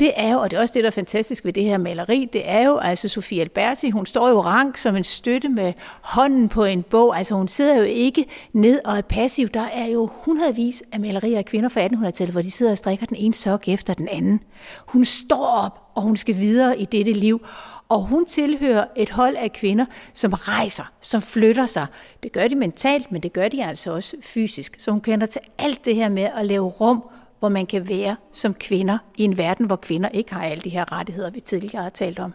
Det 0.00 0.12
er 0.16 0.32
jo, 0.32 0.38
og 0.38 0.50
det 0.50 0.56
er 0.56 0.60
også 0.60 0.74
det, 0.74 0.82
der 0.82 0.90
er 0.90 0.92
fantastisk 0.92 1.44
ved 1.44 1.52
det 1.52 1.64
her 1.64 1.78
maleri, 1.78 2.28
det 2.32 2.42
er 2.44 2.66
jo 2.66 2.76
altså 2.76 3.08
Sofie 3.08 3.40
Alberti, 3.40 3.90
hun 3.90 4.06
står 4.06 4.28
jo 4.28 4.40
rank 4.40 4.76
som 4.76 4.96
en 4.96 5.04
støtte 5.04 5.48
med 5.48 5.72
hånden 6.00 6.48
på 6.48 6.64
en 6.64 6.82
bog. 6.82 7.18
Altså 7.18 7.34
hun 7.34 7.48
sidder 7.48 7.76
jo 7.76 7.82
ikke 7.82 8.24
ned 8.52 8.80
og 8.84 8.96
er 8.96 9.00
passiv. 9.00 9.48
Der 9.48 9.64
er 9.72 9.86
jo 9.86 10.10
hundredvis 10.24 10.82
af 10.92 11.00
malerier 11.00 11.38
af 11.38 11.44
kvinder 11.44 11.68
fra 11.68 11.86
1800-tallet, 11.86 12.34
hvor 12.34 12.42
de 12.42 12.50
sidder 12.50 12.72
og 12.72 12.78
strikker 12.78 13.06
den 13.06 13.16
ene 13.16 13.34
sok 13.34 13.68
efter 13.68 13.94
den 13.94 14.08
anden. 14.08 14.40
Hun 14.86 15.04
står 15.04 15.46
op, 15.46 15.80
og 15.94 16.02
hun 16.02 16.16
skal 16.16 16.36
videre 16.36 16.78
i 16.78 16.84
dette 16.84 17.12
liv. 17.12 17.46
Og 17.94 18.02
hun 18.02 18.26
tilhører 18.26 18.84
et 18.96 19.10
hold 19.10 19.36
af 19.36 19.52
kvinder, 19.52 19.84
som 20.12 20.32
rejser, 20.32 20.92
som 21.00 21.22
flytter 21.22 21.66
sig. 21.66 21.86
Det 22.22 22.32
gør 22.32 22.48
de 22.48 22.54
mentalt, 22.54 23.12
men 23.12 23.22
det 23.22 23.32
gør 23.32 23.48
de 23.48 23.64
altså 23.64 23.92
også 23.92 24.16
fysisk. 24.22 24.76
Så 24.78 24.90
hun 24.90 25.00
kender 25.00 25.26
til 25.26 25.40
alt 25.58 25.84
det 25.84 25.94
her 25.94 26.08
med 26.08 26.28
at 26.36 26.46
lave 26.46 26.68
rum, 26.68 27.04
hvor 27.38 27.48
man 27.48 27.66
kan 27.66 27.88
være 27.88 28.16
som 28.32 28.54
kvinder 28.54 28.98
i 29.16 29.22
en 29.22 29.36
verden, 29.36 29.66
hvor 29.66 29.76
kvinder 29.76 30.08
ikke 30.08 30.34
har 30.34 30.42
alle 30.42 30.62
de 30.62 30.68
her 30.68 30.92
rettigheder, 30.92 31.30
vi 31.30 31.40
tidligere 31.40 31.82
har 31.82 31.90
talt 31.90 32.18
om. 32.18 32.34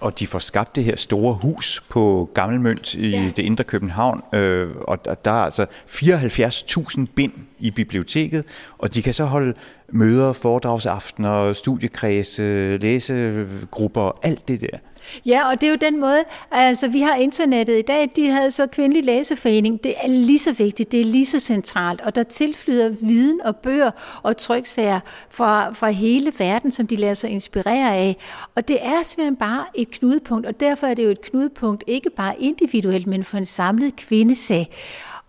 Og 0.00 0.18
de 0.18 0.26
får 0.26 0.38
skabt 0.38 0.76
det 0.76 0.84
her 0.84 0.96
store 0.96 1.34
hus 1.34 1.82
på 1.88 2.30
Gammelmønt 2.34 2.94
i 2.94 3.08
ja. 3.08 3.30
det 3.36 3.42
indre 3.42 3.64
København, 3.64 4.22
øh, 4.32 4.70
og 4.76 5.24
der 5.24 5.30
er 5.30 5.44
altså 5.44 5.66
74.000 5.86 7.04
bind 7.14 7.32
i 7.58 7.70
biblioteket, 7.70 8.44
og 8.78 8.94
de 8.94 9.02
kan 9.02 9.14
så 9.14 9.24
holde 9.24 9.54
møder, 9.88 10.32
foredragsaftener, 10.32 11.52
studiekredse, 11.52 12.76
læsegrupper, 12.76 14.18
alt 14.22 14.48
det 14.48 14.60
der. 14.60 14.78
Ja, 15.26 15.48
og 15.48 15.60
det 15.60 15.66
er 15.66 15.70
jo 15.70 15.76
den 15.80 16.00
måde, 16.00 16.22
altså 16.50 16.88
vi 16.88 17.00
har 17.00 17.14
internettet 17.14 17.78
i 17.78 17.82
dag, 17.82 18.10
de 18.16 18.26
havde 18.26 18.50
så 18.50 18.66
kvindelig 18.66 19.04
læseforening, 19.04 19.84
det 19.84 19.94
er 20.02 20.08
lige 20.08 20.38
så 20.38 20.52
vigtigt, 20.52 20.92
det 20.92 21.00
er 21.00 21.04
lige 21.04 21.26
så 21.26 21.38
centralt, 21.38 22.00
og 22.00 22.14
der 22.14 22.22
tilflyder 22.22 22.88
viden 22.88 23.40
og 23.44 23.56
bøger 23.56 23.90
og 24.22 24.36
tryksager 24.36 25.00
fra, 25.30 25.72
fra 25.72 25.90
hele 25.90 26.32
verden, 26.38 26.70
som 26.72 26.86
de 26.86 26.96
lader 26.96 27.14
sig 27.14 27.30
inspirere 27.30 27.96
af. 27.96 28.16
Og 28.54 28.68
det 28.68 28.78
er 28.82 29.02
simpelthen 29.04 29.36
bare 29.36 29.64
et 29.74 29.90
knudepunkt, 29.90 30.46
og 30.46 30.60
derfor 30.60 30.86
er 30.86 30.94
det 30.94 31.04
jo 31.04 31.10
et 31.10 31.20
knudepunkt, 31.20 31.84
ikke 31.86 32.10
bare 32.10 32.34
individuelt, 32.40 33.06
men 33.06 33.24
for 33.24 33.36
en 33.36 33.46
samlet 33.46 33.96
kvindesag. 33.96 34.70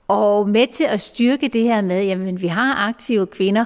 Og 0.07 0.49
med 0.49 0.67
til 0.67 0.83
at 0.83 0.99
styrke 0.99 1.47
det 1.47 1.63
her 1.63 1.81
med, 1.81 2.03
jamen 2.03 2.41
vi 2.41 2.47
har 2.47 2.87
aktive 2.87 3.27
kvinder, 3.27 3.65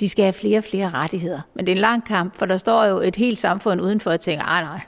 de 0.00 0.08
skal 0.08 0.24
have 0.24 0.32
flere 0.32 0.58
og 0.58 0.64
flere 0.64 0.90
rettigheder. 0.90 1.40
Men 1.54 1.66
det 1.66 1.72
er 1.72 1.76
en 1.76 1.80
lang 1.80 2.04
kamp, 2.04 2.38
for 2.38 2.46
der 2.46 2.56
står 2.56 2.84
jo 2.84 2.98
et 2.98 3.16
helt 3.16 3.38
samfund 3.38 3.80
udenfor 3.80 4.10
og 4.10 4.20
tænker, 4.20 4.44
nej 4.44 4.62
nej, 4.62 4.80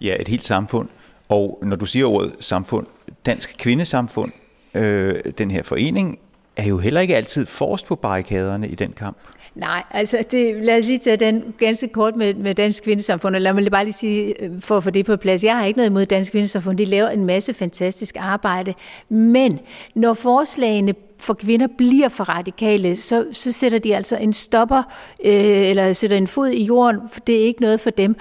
Ja, 0.00 0.16
et 0.20 0.28
helt 0.28 0.44
samfund. 0.44 0.88
Og 1.28 1.58
når 1.62 1.76
du 1.76 1.86
siger 1.86 2.06
ordet 2.06 2.32
samfund, 2.40 2.86
Dansk 3.26 3.56
Kvindesamfund, 3.58 4.32
øh, 4.74 5.20
den 5.38 5.50
her 5.50 5.62
forening, 5.62 6.18
er 6.56 6.64
jo 6.66 6.78
heller 6.78 7.00
ikke 7.00 7.16
altid 7.16 7.46
forrest 7.46 7.86
på 7.86 7.96
barrikaderne 7.96 8.68
i 8.68 8.74
den 8.74 8.92
kamp. 8.92 9.16
Nej, 9.54 9.82
altså 9.90 10.24
det, 10.30 10.64
lad 10.64 10.78
os 10.78 10.86
lige 10.86 10.98
tage 10.98 11.16
den 11.16 11.42
ganske 11.58 11.88
kort 11.88 12.16
med, 12.16 12.34
med 12.34 12.54
Dansk 12.54 12.84
Kvindesamfund, 12.84 13.34
og 13.34 13.40
lad 13.40 13.52
mig 13.52 13.70
bare 13.70 13.84
lige 13.84 13.92
sige, 13.92 14.42
øh, 14.42 14.60
for 14.60 14.76
at 14.76 14.84
få 14.84 14.90
det 14.90 15.06
på 15.06 15.16
plads, 15.16 15.44
jeg 15.44 15.58
har 15.58 15.64
ikke 15.64 15.76
noget 15.76 15.90
imod 15.90 16.06
Dansk 16.06 16.32
Kvindesamfund, 16.32 16.78
de 16.78 16.84
laver 16.84 17.08
en 17.08 17.24
masse 17.24 17.54
fantastisk 17.54 18.16
arbejde, 18.18 18.74
men 19.08 19.58
når 19.94 20.14
forslagene 20.14 20.94
for 21.18 21.34
kvinder 21.34 21.66
bliver 21.78 22.08
for 22.08 22.24
radikale, 22.24 22.96
så, 22.96 23.26
så 23.32 23.52
sætter 23.52 23.78
de 23.78 23.96
altså 23.96 24.16
en 24.16 24.32
stopper, 24.32 24.82
øh, 25.24 25.68
eller 25.68 25.92
sætter 25.92 26.16
en 26.16 26.26
fod 26.26 26.48
i 26.48 26.64
jorden, 26.64 27.00
for 27.12 27.20
det 27.20 27.40
er 27.40 27.44
ikke 27.44 27.60
noget 27.60 27.80
for 27.80 27.90
dem. 27.90 28.16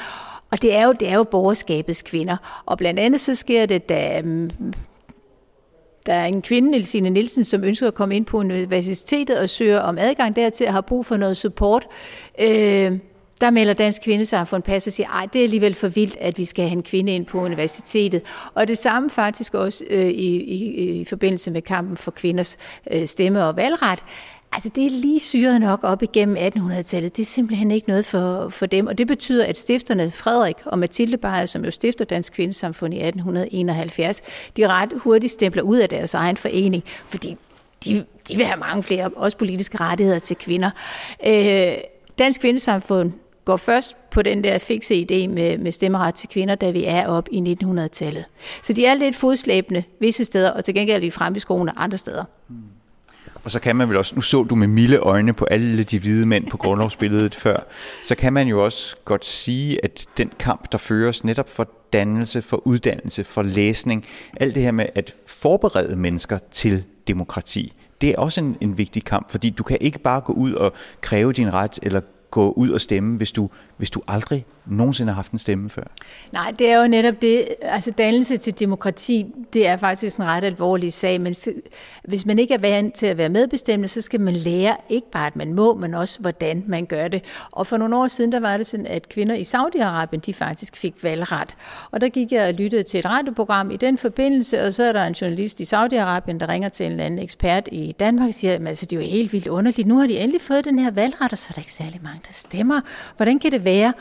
Og 0.52 0.62
det 0.62 0.76
er 0.76 0.86
jo, 0.86 0.92
det 0.92 1.08
er 1.08 1.16
jo 1.16 1.24
borgerskabets 1.24 2.02
kvinder. 2.02 2.64
Og 2.66 2.78
blandt 2.78 3.00
andet 3.00 3.22
så 3.22 3.36
sker 3.36 3.66
det, 3.66 3.90
da 3.90 4.22
mm, 4.22 4.50
der 6.06 6.14
er 6.14 6.26
en 6.26 6.42
kvinde, 6.42 6.78
Elsine 6.78 7.10
Nielsen, 7.10 7.44
som 7.44 7.64
ønsker 7.64 7.88
at 7.88 7.94
komme 7.94 8.16
ind 8.16 8.26
på 8.26 8.38
universitetet 8.38 9.40
og 9.40 9.50
søger 9.50 9.80
om 9.80 9.98
adgang 9.98 10.36
dertil 10.36 10.68
og 10.68 10.74
har 10.74 10.82
brug 10.82 11.06
for 11.06 11.18
noget 11.18 11.38
support. 11.38 11.88
Øh, 12.40 13.00
der 13.42 13.50
melder 13.50 13.74
Dansk 13.74 14.02
Kvindesamfund 14.04 14.64
pas 14.64 14.88
og 14.88 14.94
siger, 14.94 15.24
at 15.24 15.34
det 15.34 15.40
er 15.40 15.44
alligevel 15.44 15.74
for 15.74 15.88
vildt, 15.88 16.18
at 16.22 16.38
vi 16.38 16.46
skal 16.46 16.66
have 16.66 16.78
en 16.78 16.84
kvinde 16.84 17.16
ind 17.16 17.26
på 17.26 17.42
universitetet. 17.42 18.22
Og 18.54 18.68
det 18.68 18.78
samme 18.78 19.10
faktisk 19.10 19.54
også 19.54 19.84
øh, 19.90 20.06
i, 20.06 20.44
i, 20.44 21.00
i 21.02 21.06
forbindelse 21.06 21.52
med 21.52 21.62
kampen 21.62 21.98
for 21.98 22.12
kvinders 22.12 22.58
øh, 22.92 23.08
stemme 23.08 23.46
og 23.46 23.58
valgret, 23.58 24.00
Altså 24.52 24.70
det 24.70 24.86
er 24.86 24.90
lige 24.90 25.20
syret 25.20 25.62
nok 25.62 25.80
op 25.84 26.04
igennem 26.04 26.38
1800-tallet. 26.38 27.16
Det 27.16 27.22
er 27.22 27.26
simpelthen 27.26 27.72
ikke 27.72 27.88
noget 27.88 28.06
for, 28.06 28.50
for 28.50 28.66
dem. 28.66 28.88
Og 28.88 28.98
det 28.98 29.08
betyder, 29.08 29.46
at 29.46 29.60
stifterne 29.60 30.12
Frederik 30.12 30.56
og 30.66 30.80
Mathilde 30.80 31.18
Beyer, 31.18 31.46
som 31.46 31.66
jo 31.66 31.72
stifter 31.72 32.06
Dansk 32.06 32.34
Kvindesamfund 32.34 32.94
i 32.94 32.98
1871, 32.98 34.22
de 34.58 34.68
ret 34.68 34.94
hurtigt 34.96 35.34
stempler 35.34 35.64
ud 35.64 35.78
af 35.78 35.90
deres 35.90 36.14
egen 36.14 36.38
forening, 36.38 36.84
fordi 37.06 37.38
de, 37.86 38.06
de 38.30 38.36
vil 38.36 38.46
have 38.46 38.60
mange 38.60 38.84
flere, 38.84 39.10
også 39.16 39.38
politiske 39.38 39.78
rettigheder 39.78 40.20
til 40.20 40.38
kvinder. 40.38 40.70
Øh, 41.28 41.78
Dansk 42.20 42.42
Kvindesamfund 42.42 43.12
går 43.46 43.58
først 43.58 43.96
på 44.12 44.22
den 44.22 44.44
der 44.44 44.58
fikse 44.58 44.96
idé 44.96 45.28
med, 45.28 45.58
med 45.58 45.72
stemmeret 45.72 46.16
til 46.16 46.30
kvinder, 46.30 46.56
da 46.56 46.72
vi 46.72 46.86
er 46.86 47.08
op 47.08 47.30
i 47.32 47.58
1900-tallet. 47.64 48.26
Så 48.64 48.74
de 48.74 48.86
er 48.86 48.94
lidt 48.94 49.16
fodslæbende 49.16 49.84
visse 50.00 50.26
steder, 50.26 50.52
og 50.52 50.66
til 50.66 50.74
gengæld 50.74 50.96
er 50.96 51.08
de 51.08 51.12
fremme 51.12 51.38
i 51.38 51.40
skoene 51.40 51.80
andre 51.80 51.98
steder. 51.98 52.24
Hmm. 52.48 52.77
Og 53.44 53.52
så 53.52 53.60
kan 53.60 53.76
man 53.76 53.90
vel 53.90 53.98
også, 53.98 54.16
nu 54.16 54.22
så 54.22 54.44
du 54.44 54.56
med 54.56 54.68
milde 54.68 54.98
øjne 54.98 55.34
på 55.34 55.46
alle 55.46 55.84
de 55.84 56.00
hvide 56.00 56.26
mænd 56.26 56.48
på 56.48 56.58
grundlovsbilledet 56.58 57.36
før, 57.36 57.58
så 58.06 58.16
kan 58.16 58.34
man 58.34 58.48
jo 58.48 58.66
også 58.66 58.96
godt 59.06 59.26
sige, 59.26 59.86
at 59.86 60.06
den 60.18 60.32
kamp, 60.40 60.72
der 60.72 60.78
føres 60.78 61.24
netop 61.24 61.50
for 61.50 61.70
dannelse, 61.94 62.42
for 62.42 62.68
uddannelse, 62.68 63.24
for 63.24 63.44
læsning, 63.44 64.06
alt 64.40 64.56
det 64.56 64.64
her 64.64 64.72
med 64.72 64.86
at 64.96 65.16
forberede 65.28 65.96
mennesker 65.96 66.40
til 66.52 66.84
demokrati, 67.08 67.74
det 68.02 68.10
er 68.10 68.18
også 68.18 68.42
en, 68.42 68.58
en 68.62 68.78
vigtig 68.78 69.04
kamp, 69.04 69.32
fordi 69.32 69.50
du 69.50 69.64
kan 69.64 69.78
ikke 69.82 70.00
bare 70.00 70.22
gå 70.22 70.34
ud 70.34 70.54
og 70.54 70.74
kræve 71.02 71.34
din 71.34 71.54
ret, 71.54 71.80
eller 71.82 72.02
gå 72.32 72.52
ud 72.52 72.70
og 72.70 72.82
stemme, 72.82 73.18
hvis 73.18 73.32
du, 73.32 73.50
hvis 73.78 73.90
du 73.90 74.02
aldrig 74.08 74.46
nogensinde 74.70 75.12
har 75.12 75.16
haft 75.16 75.32
en 75.32 75.40
stemme 75.40 75.70
før? 75.70 75.84
Nej, 76.32 76.54
det 76.60 76.72
er 76.72 76.82
jo 76.82 76.88
netop 76.88 77.22
det. 77.22 77.46
Altså 77.62 77.92
dannelse 77.92 78.38
til 78.38 78.60
demokrati, 78.60 79.26
det 79.54 79.68
er 79.68 79.78
faktisk 79.78 80.18
en 80.18 80.24
ret 80.24 80.44
alvorlig 80.44 80.94
sag, 80.94 81.22
men 81.22 81.36
hvis 82.04 82.26
man 82.26 82.40
ikke 82.40 82.54
er 82.54 82.58
vant 82.58 82.94
til 82.94 83.06
at 83.06 83.18
være 83.18 83.30
medbestemmende, 83.30 83.88
så 83.88 84.02
skal 84.02 84.22
man 84.22 84.34
lære 84.34 84.78
ikke 84.90 85.12
bare, 85.12 85.28
at 85.28 85.36
man 85.36 85.54
må, 85.54 85.76
men 85.76 85.94
også, 85.94 86.20
hvordan 86.20 86.64
man 86.68 86.86
gør 86.86 87.08
det. 87.08 87.24
Og 87.52 87.68
for 87.68 87.78
nogle 87.78 87.98
år 87.98 88.08
siden, 88.08 88.32
der 88.32 88.40
var 88.40 88.58
det 88.58 88.68
sådan, 88.68 88.86
at 88.86 89.10
kvinder 89.10 89.36
i 89.36 89.42
Saudi-Arabien, 89.42 90.20
de 90.20 90.34
faktisk 90.34 90.76
fik 90.76 91.04
valgret. 91.04 91.56
Og 91.92 92.02
der 92.02 92.10
gik 92.10 92.32
jeg 92.32 92.48
og 92.48 92.54
lyttede 92.54 92.84
til 92.84 92.98
et 92.98 93.06
radioprogram 93.06 93.72
i 93.72 93.78
den 93.78 93.98
forbindelse, 93.98 94.64
og 94.64 94.74
så 94.74 94.84
er 94.84 94.92
der 94.92 95.06
en 95.06 95.14
journalist 95.14 95.60
i 95.60 95.64
Saudi-Arabien, 95.64 96.38
der 96.38 96.50
ringer 96.50 96.70
til 96.70 96.86
en 96.86 96.92
eller 96.92 97.06
anden 97.06 97.20
ekspert 97.20 97.70
i 97.72 97.96
Danmark 98.00 98.28
og 98.28 98.34
siger, 98.34 98.56
at 98.56 98.68
altså, 98.68 98.86
det 98.86 98.98
er 98.98 99.02
jo 99.02 99.08
helt 99.08 99.34
vildt 99.34 99.48
underligt. 99.48 99.88
Nu 99.88 99.98
har 100.00 100.08
de 100.08 100.20
endelig 100.20 100.42
fået 100.42 100.66
den 100.66 100.80
her 100.80 100.92
valgret, 100.92 101.32
og 101.32 101.38
så 101.38 101.48
er 101.50 101.54
der 101.54 101.60
ikke 101.60 101.74
særlig 101.74 102.00
mange, 102.04 102.20
der 102.28 102.34
stemmer. 102.34 102.82
Hvordan 103.18 103.40
kan 103.40 103.52
det 103.52 103.66
være? 103.66 103.94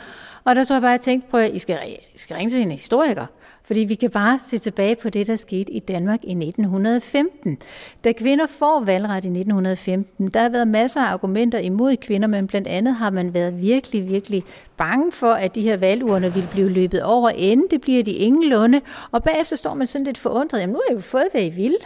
Og 0.47 0.55
der 0.55 0.63
tror 0.63 0.75
jeg 0.75 0.81
bare, 0.81 0.93
at 0.93 0.99
jeg 0.99 1.01
tænkte 1.01 1.31
på, 1.31 1.37
at 1.37 1.53
I 1.53 1.59
skal, 1.59 1.79
I 2.15 2.17
skal 2.17 2.35
ringe 2.35 2.49
til 2.49 2.61
en 2.61 2.71
historiker. 2.71 3.25
Fordi 3.63 3.79
vi 3.79 3.95
kan 3.95 4.09
bare 4.09 4.39
se 4.45 4.57
tilbage 4.57 4.95
på 4.95 5.09
det, 5.09 5.27
der 5.27 5.35
skete 5.35 5.71
i 5.71 5.79
Danmark 5.79 6.19
i 6.23 6.31
1915. 6.31 7.57
Da 8.03 8.11
kvinder 8.11 8.47
får 8.47 8.83
valgret 8.85 9.25
i 9.25 9.27
1915, 9.27 10.27
der 10.27 10.41
har 10.41 10.49
været 10.49 10.67
masser 10.67 11.01
af 11.01 11.13
argumenter 11.13 11.59
imod 11.59 11.95
kvinder, 11.95 12.27
men 12.27 12.47
blandt 12.47 12.67
andet 12.67 12.95
har 12.95 13.09
man 13.09 13.33
været 13.33 13.61
virkelig, 13.61 14.07
virkelig 14.07 14.43
bange 14.77 15.11
for, 15.11 15.31
at 15.31 15.55
de 15.55 15.61
her 15.61 15.77
valgurner 15.77 16.29
ville 16.29 16.49
blive 16.51 16.69
løbet 16.69 17.03
over 17.03 17.29
ende. 17.29 17.63
Det 17.71 17.81
bliver 17.81 18.03
de 18.03 18.11
ingenlunde. 18.11 18.81
Og 19.11 19.23
bagefter 19.23 19.55
står 19.55 19.73
man 19.73 19.87
sådan 19.87 20.05
lidt 20.05 20.17
forundret. 20.17 20.59
Jamen 20.59 20.73
nu 20.73 20.79
har 20.87 20.93
jeg 20.93 20.95
jo 20.95 21.01
fået, 21.01 21.27
hvad 21.31 21.43
I 21.43 21.49
ville. 21.49 21.77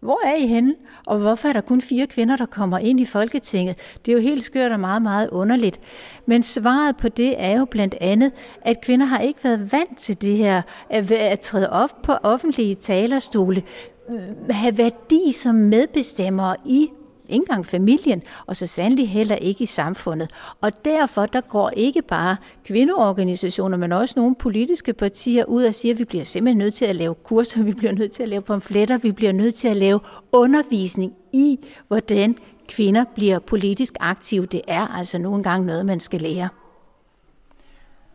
Hvor 0.00 0.20
er 0.26 0.34
I 0.34 0.46
henne? 0.46 0.74
Og 1.06 1.18
hvorfor 1.18 1.48
er 1.48 1.52
der 1.52 1.60
kun 1.60 1.80
fire 1.80 2.06
kvinder, 2.06 2.36
der 2.36 2.46
kommer 2.46 2.78
ind 2.78 3.00
i 3.00 3.04
Folketinget? 3.04 3.76
Det 4.06 4.12
er 4.12 4.16
jo 4.16 4.22
helt 4.22 4.44
skørt 4.44 4.72
og 4.72 4.80
meget, 4.80 5.02
meget 5.02 5.30
underligt. 5.30 5.80
Men 6.26 6.42
svaret 6.42 6.96
på 6.96 7.08
det 7.08 7.42
er 7.42 7.58
jo 7.58 7.64
blandt 7.64 7.94
andet, 8.00 8.32
at 8.62 8.80
kvinder 8.80 9.06
har 9.06 9.18
ikke 9.18 9.44
været 9.44 9.72
vant 9.72 9.98
til 9.98 10.22
det 10.22 10.36
her, 10.36 10.62
at 10.90 11.40
træde 11.40 11.70
op 11.70 12.02
på 12.02 12.12
offentlige 12.12 12.74
talerstole, 12.74 13.62
øh, 14.10 14.50
have 14.50 14.78
værdi 14.78 15.32
som 15.32 15.54
medbestemmer 15.54 16.54
i 16.64 16.90
ikke 17.30 17.42
engang 17.42 17.66
familien, 17.66 18.22
og 18.46 18.56
så 18.56 18.66
sandelig 18.66 19.10
heller 19.10 19.36
ikke 19.36 19.62
i 19.62 19.66
samfundet. 19.66 20.30
Og 20.60 20.84
derfor 20.84 21.26
der 21.26 21.40
går 21.40 21.70
ikke 21.70 22.02
bare 22.02 22.36
kvindeorganisationer, 22.64 23.76
men 23.76 23.92
også 23.92 24.14
nogle 24.16 24.34
politiske 24.34 24.92
partier 24.92 25.44
ud 25.44 25.64
og 25.64 25.74
siger, 25.74 25.94
at 25.94 25.98
vi 25.98 26.04
bliver 26.04 26.24
simpelthen 26.24 26.58
nødt 26.58 26.74
til 26.74 26.84
at 26.84 26.96
lave 26.96 27.14
kurser, 27.14 27.62
vi 27.62 27.72
bliver 27.72 27.92
nødt 27.92 28.12
til 28.12 28.22
at 28.22 28.28
lave 28.28 28.42
pamfletter, 28.42 28.98
vi 28.98 29.12
bliver 29.12 29.32
nødt 29.32 29.54
til 29.54 29.68
at 29.68 29.76
lave 29.76 30.00
undervisning 30.32 31.12
i, 31.32 31.58
hvordan 31.88 32.36
kvinder 32.68 33.04
bliver 33.14 33.38
politisk 33.38 33.94
aktive. 34.00 34.46
Det 34.46 34.60
er 34.68 34.86
altså 34.86 35.18
nogle 35.18 35.42
gange 35.42 35.66
noget, 35.66 35.86
man 35.86 36.00
skal 36.00 36.20
lære. 36.20 36.48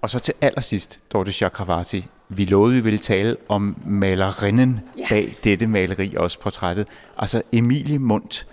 Og 0.02 0.10
så 0.10 0.20
til 0.20 0.34
allersidst, 0.42 1.00
Dorte 1.14 1.32
Chakravarti, 1.32 2.06
vi 2.30 2.46
lovede, 2.46 2.74
vi 2.74 2.82
ville 2.82 3.00
tale 3.00 3.38
om 3.50 3.78
malerinden 3.86 4.80
bag 5.10 5.36
dette 5.44 5.68
maleri, 5.68 6.16
også 6.18 6.40
portrættet. 6.40 6.88
Altså 7.18 7.42
Emilie 7.52 8.00
Mundt 8.00 8.48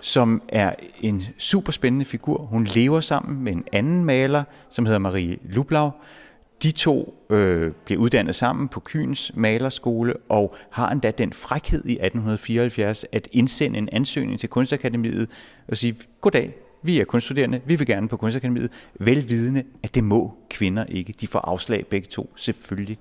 som 0.00 0.42
er 0.48 0.74
en 1.00 1.22
super 1.38 1.72
spændende 1.72 2.04
figur. 2.04 2.38
Hun 2.38 2.64
lever 2.64 3.00
sammen 3.00 3.44
med 3.44 3.52
en 3.52 3.64
anden 3.72 4.04
maler, 4.04 4.44
som 4.70 4.86
hedder 4.86 4.98
Marie 4.98 5.38
Lublau. 5.44 5.90
De 6.62 6.70
to 6.70 7.24
øh, 7.30 7.72
bliver 7.84 8.00
uddannet 8.00 8.34
sammen 8.34 8.68
på 8.68 8.80
Kyns 8.80 9.32
malerskole 9.34 10.14
og 10.28 10.54
har 10.70 10.90
endda 10.90 11.10
den 11.10 11.32
frækhed 11.32 11.84
i 11.84 11.92
1874 11.92 13.04
at 13.12 13.28
indsende 13.32 13.78
en 13.78 13.88
ansøgning 13.92 14.40
til 14.40 14.48
Kunstakademiet 14.48 15.30
og 15.68 15.76
sige, 15.76 15.96
goddag, 16.20 16.54
vi 16.82 17.00
er 17.00 17.04
kunststuderende, 17.04 17.60
vi 17.66 17.76
vil 17.76 17.86
gerne 17.86 18.08
på 18.08 18.16
Kunstakademiet, 18.16 18.70
velvidende, 19.00 19.62
at 19.82 19.94
det 19.94 20.04
må 20.04 20.34
kvinder 20.50 20.84
ikke. 20.84 21.14
De 21.20 21.26
får 21.26 21.38
afslag 21.38 21.86
begge 21.86 22.08
to, 22.08 22.32
selvfølgelig. 22.36 22.98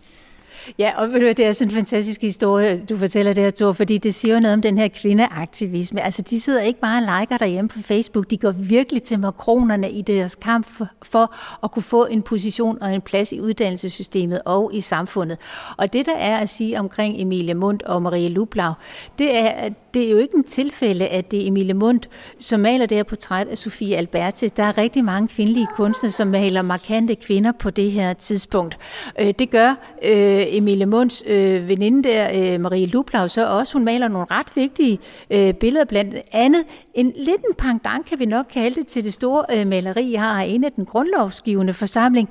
Ja, 0.80 0.92
og 0.98 1.10
det 1.10 1.40
er 1.40 1.54
sådan 1.54 1.72
en 1.72 1.76
fantastisk 1.76 2.22
historie, 2.22 2.84
du 2.90 2.98
fortæller 2.98 3.34
det 3.34 3.44
her, 3.44 3.52
Thor, 3.52 3.72
fordi 3.72 3.98
det 3.98 4.16
siger 4.16 4.40
noget 4.40 4.54
om 4.54 4.62
den 4.62 4.78
her 4.78 4.88
kvindeaktivisme. 4.88 6.02
Altså, 6.02 6.22
de 6.22 6.40
sidder 6.40 6.62
ikke 6.62 6.80
bare 6.80 6.98
og 6.98 7.20
liker 7.20 7.38
derhjemme 7.38 7.70
på 7.70 7.80
Facebook, 7.80 8.30
de 8.30 8.38
går 8.38 8.52
virkelig 8.52 9.04
til 9.04 9.20
makronerne 9.20 9.92
i 9.92 10.02
deres 10.02 10.36
kamp 10.36 10.68
for, 10.68 10.88
for 11.04 11.36
at 11.64 11.72
kunne 11.72 11.84
få 11.84 12.06
en 12.06 12.22
position 12.22 12.78
og 12.82 12.94
en 12.94 13.02
plads 13.02 13.32
i 13.32 13.40
uddannelsessystemet 13.40 14.42
og 14.46 14.72
i 14.74 14.82
samfundet. 14.82 15.38
Og 15.78 15.94
det, 15.94 16.06
der 16.06 16.16
er 16.16 16.38
at 16.38 16.50
sige 16.50 16.80
omkring 16.80 17.22
Emilie 17.22 17.54
Mundt 17.54 17.84
og 17.84 18.02
Marie 18.02 18.30
Lublau, 18.30 18.74
det 19.20 19.38
er, 19.38 19.48
at 19.48 19.74
det 19.98 20.08
er 20.08 20.12
jo 20.12 20.18
ikke 20.18 20.38
en 20.38 20.44
tilfælde, 20.44 21.08
at 21.08 21.32
det 21.32 21.44
er 21.44 21.48
Emilie 21.48 21.74
Mundt, 21.74 22.10
som 22.40 22.60
maler 22.60 22.86
det 22.86 22.98
her 22.98 23.04
portræt 23.04 23.48
af 23.48 23.58
Sofie 23.58 23.98
Alberti. 23.98 24.48
Der 24.48 24.64
er 24.64 24.78
rigtig 24.78 25.04
mange 25.04 25.28
kvindelige 25.28 25.68
kunstnere, 25.76 26.12
som 26.12 26.28
maler 26.28 26.62
markante 26.62 27.16
kvinder 27.16 27.52
på 27.52 27.70
det 27.70 27.92
her 27.92 28.14
tidspunkt. 28.14 28.78
Øh, 29.20 29.34
det 29.40 29.50
gør 29.50 29.70
øh, 30.04 30.46
Emilie 30.48 30.86
Munds 30.86 31.24
øh, 31.28 31.70
veninde 31.70 32.10
der, 32.10 32.54
øh, 32.54 32.62
Marie 32.62 32.86
Lublau, 32.86 33.28
så 33.28 33.48
også. 33.48 33.74
Hun 33.74 33.86
maler 33.86 34.08
nogle 34.08 34.28
ret 34.32 34.48
vigtige 34.56 35.00
øh, 35.32 35.54
billeder, 35.54 35.86
blandt 35.86 36.16
andet 36.32 36.64
en 36.94 37.14
lidt 37.16 37.42
en 37.50 37.56
pangdang, 37.58 38.06
kan 38.06 38.20
vi 38.20 38.26
nok 38.26 38.46
kalde 38.54 38.76
det, 38.76 38.88
til 38.88 39.04
det 39.04 39.14
store 39.14 39.46
øh, 39.58 39.68
maleri, 39.68 40.12
jeg 40.12 40.22
har 40.22 40.42
en 40.42 40.64
af 40.64 40.72
den 40.72 40.86
grundlovsgivende 40.86 41.74
forsamling. 41.74 42.30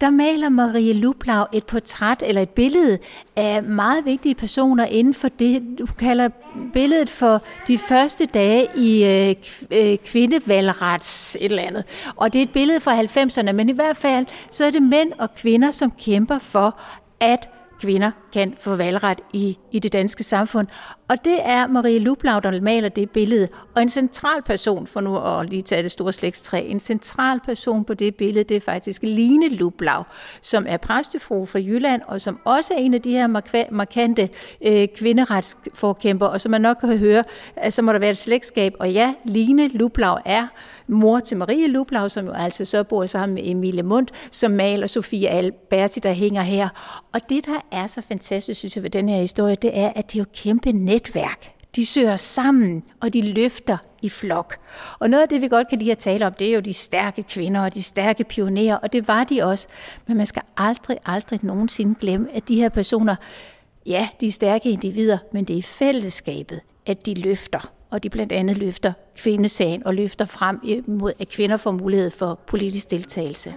Der 0.00 0.10
maler 0.10 0.48
Marie 0.48 0.92
Lublau 0.92 1.44
et 1.52 1.66
portræt 1.66 2.22
eller 2.26 2.42
et 2.42 2.50
billede 2.50 2.98
af 3.36 3.62
meget 3.62 4.04
vigtige 4.04 4.34
personer 4.34 4.84
inden 4.84 5.14
for 5.14 5.28
det, 5.28 5.62
du 5.78 5.86
kalder 5.98 6.28
billedet 6.72 6.99
for 7.08 7.42
de 7.68 7.78
første 7.78 8.26
dage 8.26 8.68
i 8.76 9.04
øh, 9.04 9.34
øh 9.70 9.98
kvindevalgrets 10.04 11.36
et 11.40 11.44
eller 11.44 11.62
andet. 11.62 12.12
Og 12.16 12.32
det 12.32 12.38
er 12.38 12.42
et 12.42 12.52
billede 12.52 12.80
fra 12.80 13.00
90'erne, 13.00 13.52
men 13.52 13.68
i 13.68 13.72
hvert 13.72 13.96
fald 13.96 14.26
så 14.50 14.64
er 14.64 14.70
det 14.70 14.82
mænd 14.82 15.12
og 15.18 15.34
kvinder, 15.34 15.70
som 15.70 15.90
kæmper 15.90 16.38
for, 16.38 16.80
at 17.20 17.48
kvinder 17.80 18.10
kan 18.32 18.54
få 18.60 18.74
valgret 18.74 19.20
i, 19.32 19.58
i 19.72 19.78
det 19.78 19.92
danske 19.92 20.22
samfund. 20.24 20.66
Og 21.10 21.24
det 21.24 21.38
er 21.44 21.66
Marie 21.66 21.98
Lublau, 21.98 22.38
der 22.38 22.60
maler 22.60 22.88
det 22.88 23.10
billede. 23.10 23.48
Og 23.74 23.82
en 23.82 23.88
central 23.88 24.42
person, 24.42 24.86
for 24.86 25.00
nu 25.00 25.18
at 25.18 25.50
lige 25.50 25.62
tage 25.62 25.82
det 25.82 25.90
store 25.90 26.12
slægtstræ, 26.12 26.66
en 26.68 26.80
central 26.80 27.40
person 27.40 27.84
på 27.84 27.94
det 27.94 28.14
billede, 28.14 28.44
det 28.44 28.56
er 28.56 28.60
faktisk 28.60 29.02
Line 29.02 29.48
Lublau, 29.48 30.02
som 30.42 30.64
er 30.68 30.76
præstefru 30.76 31.46
fra 31.46 31.58
Jylland, 31.58 32.02
og 32.06 32.20
som 32.20 32.38
også 32.44 32.74
er 32.74 32.78
en 32.78 32.94
af 32.94 33.02
de 33.02 33.10
her 33.10 33.26
markante 33.70 34.28
øh, 34.66 34.88
kvinderetsforkæmper, 34.96 36.26
og 36.26 36.40
som 36.40 36.50
man 36.50 36.60
nok 36.60 36.76
kan 36.80 36.98
høre, 36.98 37.24
så 37.70 37.82
må 37.82 37.92
der 37.92 37.98
være 37.98 38.10
et 38.10 38.18
slægtskab. 38.18 38.74
Og 38.78 38.92
ja, 38.92 39.14
Line 39.24 39.68
Lublau 39.68 40.16
er 40.24 40.46
mor 40.86 41.20
til 41.20 41.36
Marie 41.36 41.68
Lublau, 41.68 42.08
som 42.08 42.26
jo 42.26 42.32
altså 42.32 42.64
så 42.64 42.84
bor 42.84 43.06
sammen 43.06 43.34
med 43.34 43.42
Emilie 43.46 43.82
Mundt, 43.82 44.10
som 44.30 44.50
maler 44.50 44.86
Sofie 44.86 45.28
Alberti, 45.28 46.00
der 46.00 46.12
hænger 46.12 46.42
her. 46.42 46.68
Og 47.12 47.20
det, 47.28 47.46
der 47.46 47.60
er 47.72 47.86
så 47.86 48.00
fantastisk, 48.00 48.58
synes 48.58 48.76
jeg, 48.76 48.82
ved 48.82 48.90
den 48.90 49.08
her 49.08 49.18
historie, 49.18 49.54
det 49.54 49.78
er, 49.78 49.92
at 49.96 50.12
det 50.12 50.18
er 50.18 50.22
jo 50.22 50.26
kæmpe 50.34 50.72
netværk. 51.00 51.52
De 51.76 51.86
søger 51.86 52.16
sammen, 52.16 52.82
og 53.00 53.12
de 53.12 53.32
løfter 53.32 53.78
i 54.02 54.08
flok. 54.08 54.56
Og 54.98 55.10
noget 55.10 55.22
af 55.22 55.28
det, 55.28 55.42
vi 55.42 55.48
godt 55.48 55.68
kan 55.68 55.78
lide 55.78 55.90
at 55.92 55.98
tale 55.98 56.26
om, 56.26 56.32
det 56.32 56.48
er 56.48 56.54
jo 56.54 56.60
de 56.60 56.72
stærke 56.72 57.22
kvinder 57.22 57.60
og 57.60 57.74
de 57.74 57.82
stærke 57.82 58.24
pionerer, 58.24 58.76
og 58.76 58.92
det 58.92 59.08
var 59.08 59.24
de 59.24 59.42
også. 59.42 59.68
Men 60.06 60.16
man 60.16 60.26
skal 60.26 60.42
aldrig, 60.56 60.96
aldrig 61.06 61.40
nogensinde 61.42 61.94
glemme, 62.00 62.28
at 62.34 62.48
de 62.48 62.54
her 62.54 62.68
personer, 62.68 63.16
ja, 63.86 64.08
de 64.20 64.26
er 64.26 64.30
stærke 64.30 64.70
individer, 64.70 65.18
men 65.32 65.44
det 65.44 65.54
er 65.54 65.58
i 65.58 65.62
fællesskabet, 65.62 66.60
at 66.86 67.06
de 67.06 67.14
løfter 67.14 67.72
og 67.90 68.02
de 68.02 68.10
blandt 68.10 68.32
andet 68.32 68.56
løfter 68.56 68.92
kvindesagen 69.16 69.86
og 69.86 69.94
løfter 69.94 70.24
frem 70.24 70.60
mod, 70.86 71.12
at 71.18 71.28
kvinder 71.28 71.56
får 71.56 71.72
mulighed 71.72 72.10
for 72.10 72.40
politisk 72.46 72.90
deltagelse. 72.90 73.54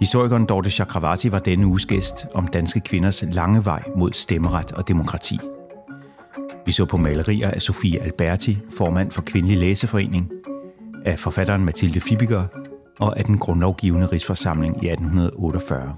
Historikeren 0.00 0.46
Dorte 0.46 0.70
Chakravarti 0.70 1.32
var 1.32 1.38
denne 1.38 1.66
uges 1.66 1.86
gæst 1.86 2.26
om 2.34 2.46
danske 2.46 2.80
kvinders 2.80 3.24
lange 3.32 3.64
vej 3.64 3.82
mod 3.96 4.12
stemmeret 4.12 4.72
og 4.72 4.88
demokrati. 4.88 5.38
Vi 6.66 6.72
så 6.72 6.84
på 6.84 6.96
malerier 6.96 7.50
af 7.50 7.62
Sofie 7.62 8.02
Alberti, 8.02 8.58
formand 8.76 9.10
for 9.10 9.22
Kvindelig 9.22 9.58
Læseforening, 9.58 10.30
af 11.04 11.18
forfatteren 11.18 11.64
Mathilde 11.64 12.00
Fibiger 12.00 12.44
og 13.00 13.18
af 13.18 13.24
den 13.24 13.38
grundlovgivende 13.38 14.06
rigsforsamling 14.06 14.84
i 14.84 14.88
1848. 14.88 15.96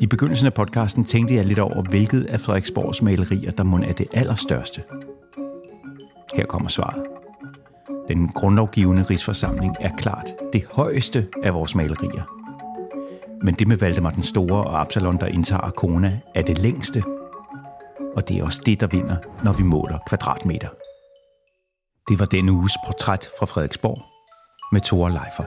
I 0.00 0.06
begyndelsen 0.06 0.46
af 0.46 0.54
podcasten 0.54 1.04
tænkte 1.04 1.34
jeg 1.34 1.44
lidt 1.44 1.58
over, 1.58 1.82
hvilket 1.82 2.24
af 2.24 2.40
Frederiksborgs 2.40 3.02
malerier, 3.02 3.50
der 3.50 3.64
må 3.64 3.76
er 3.76 3.92
det 3.92 4.06
allerstørste. 4.12 4.82
Her 6.36 6.46
kommer 6.46 6.68
svaret. 6.68 7.09
Den 8.10 8.28
grundlovgivende 8.28 9.02
rigsforsamling 9.02 9.76
er 9.80 9.96
klart 9.96 10.34
det 10.52 10.64
højeste 10.72 11.28
af 11.42 11.54
vores 11.54 11.74
malerier. 11.74 12.22
Men 13.44 13.54
det 13.54 13.68
med 13.68 13.76
Valdemar 13.76 14.10
den 14.10 14.22
Store 14.22 14.64
og 14.64 14.80
Absalon, 14.80 15.16
der 15.16 15.26
indtager 15.26 15.60
Arkona, 15.60 16.20
er 16.34 16.42
det 16.42 16.58
længste. 16.58 17.04
Og 18.16 18.28
det 18.28 18.38
er 18.38 18.44
også 18.44 18.62
det, 18.66 18.80
der 18.80 18.86
vinder, 18.86 19.16
når 19.44 19.52
vi 19.52 19.62
måler 19.62 19.98
kvadratmeter. 20.08 20.68
Det 22.08 22.18
var 22.18 22.26
denne 22.26 22.52
uges 22.52 22.72
portræt 22.86 23.28
fra 23.38 23.46
Frederiksborg 23.46 24.02
med 24.72 24.80
Thor 24.80 25.08
Leifer. 25.08 25.44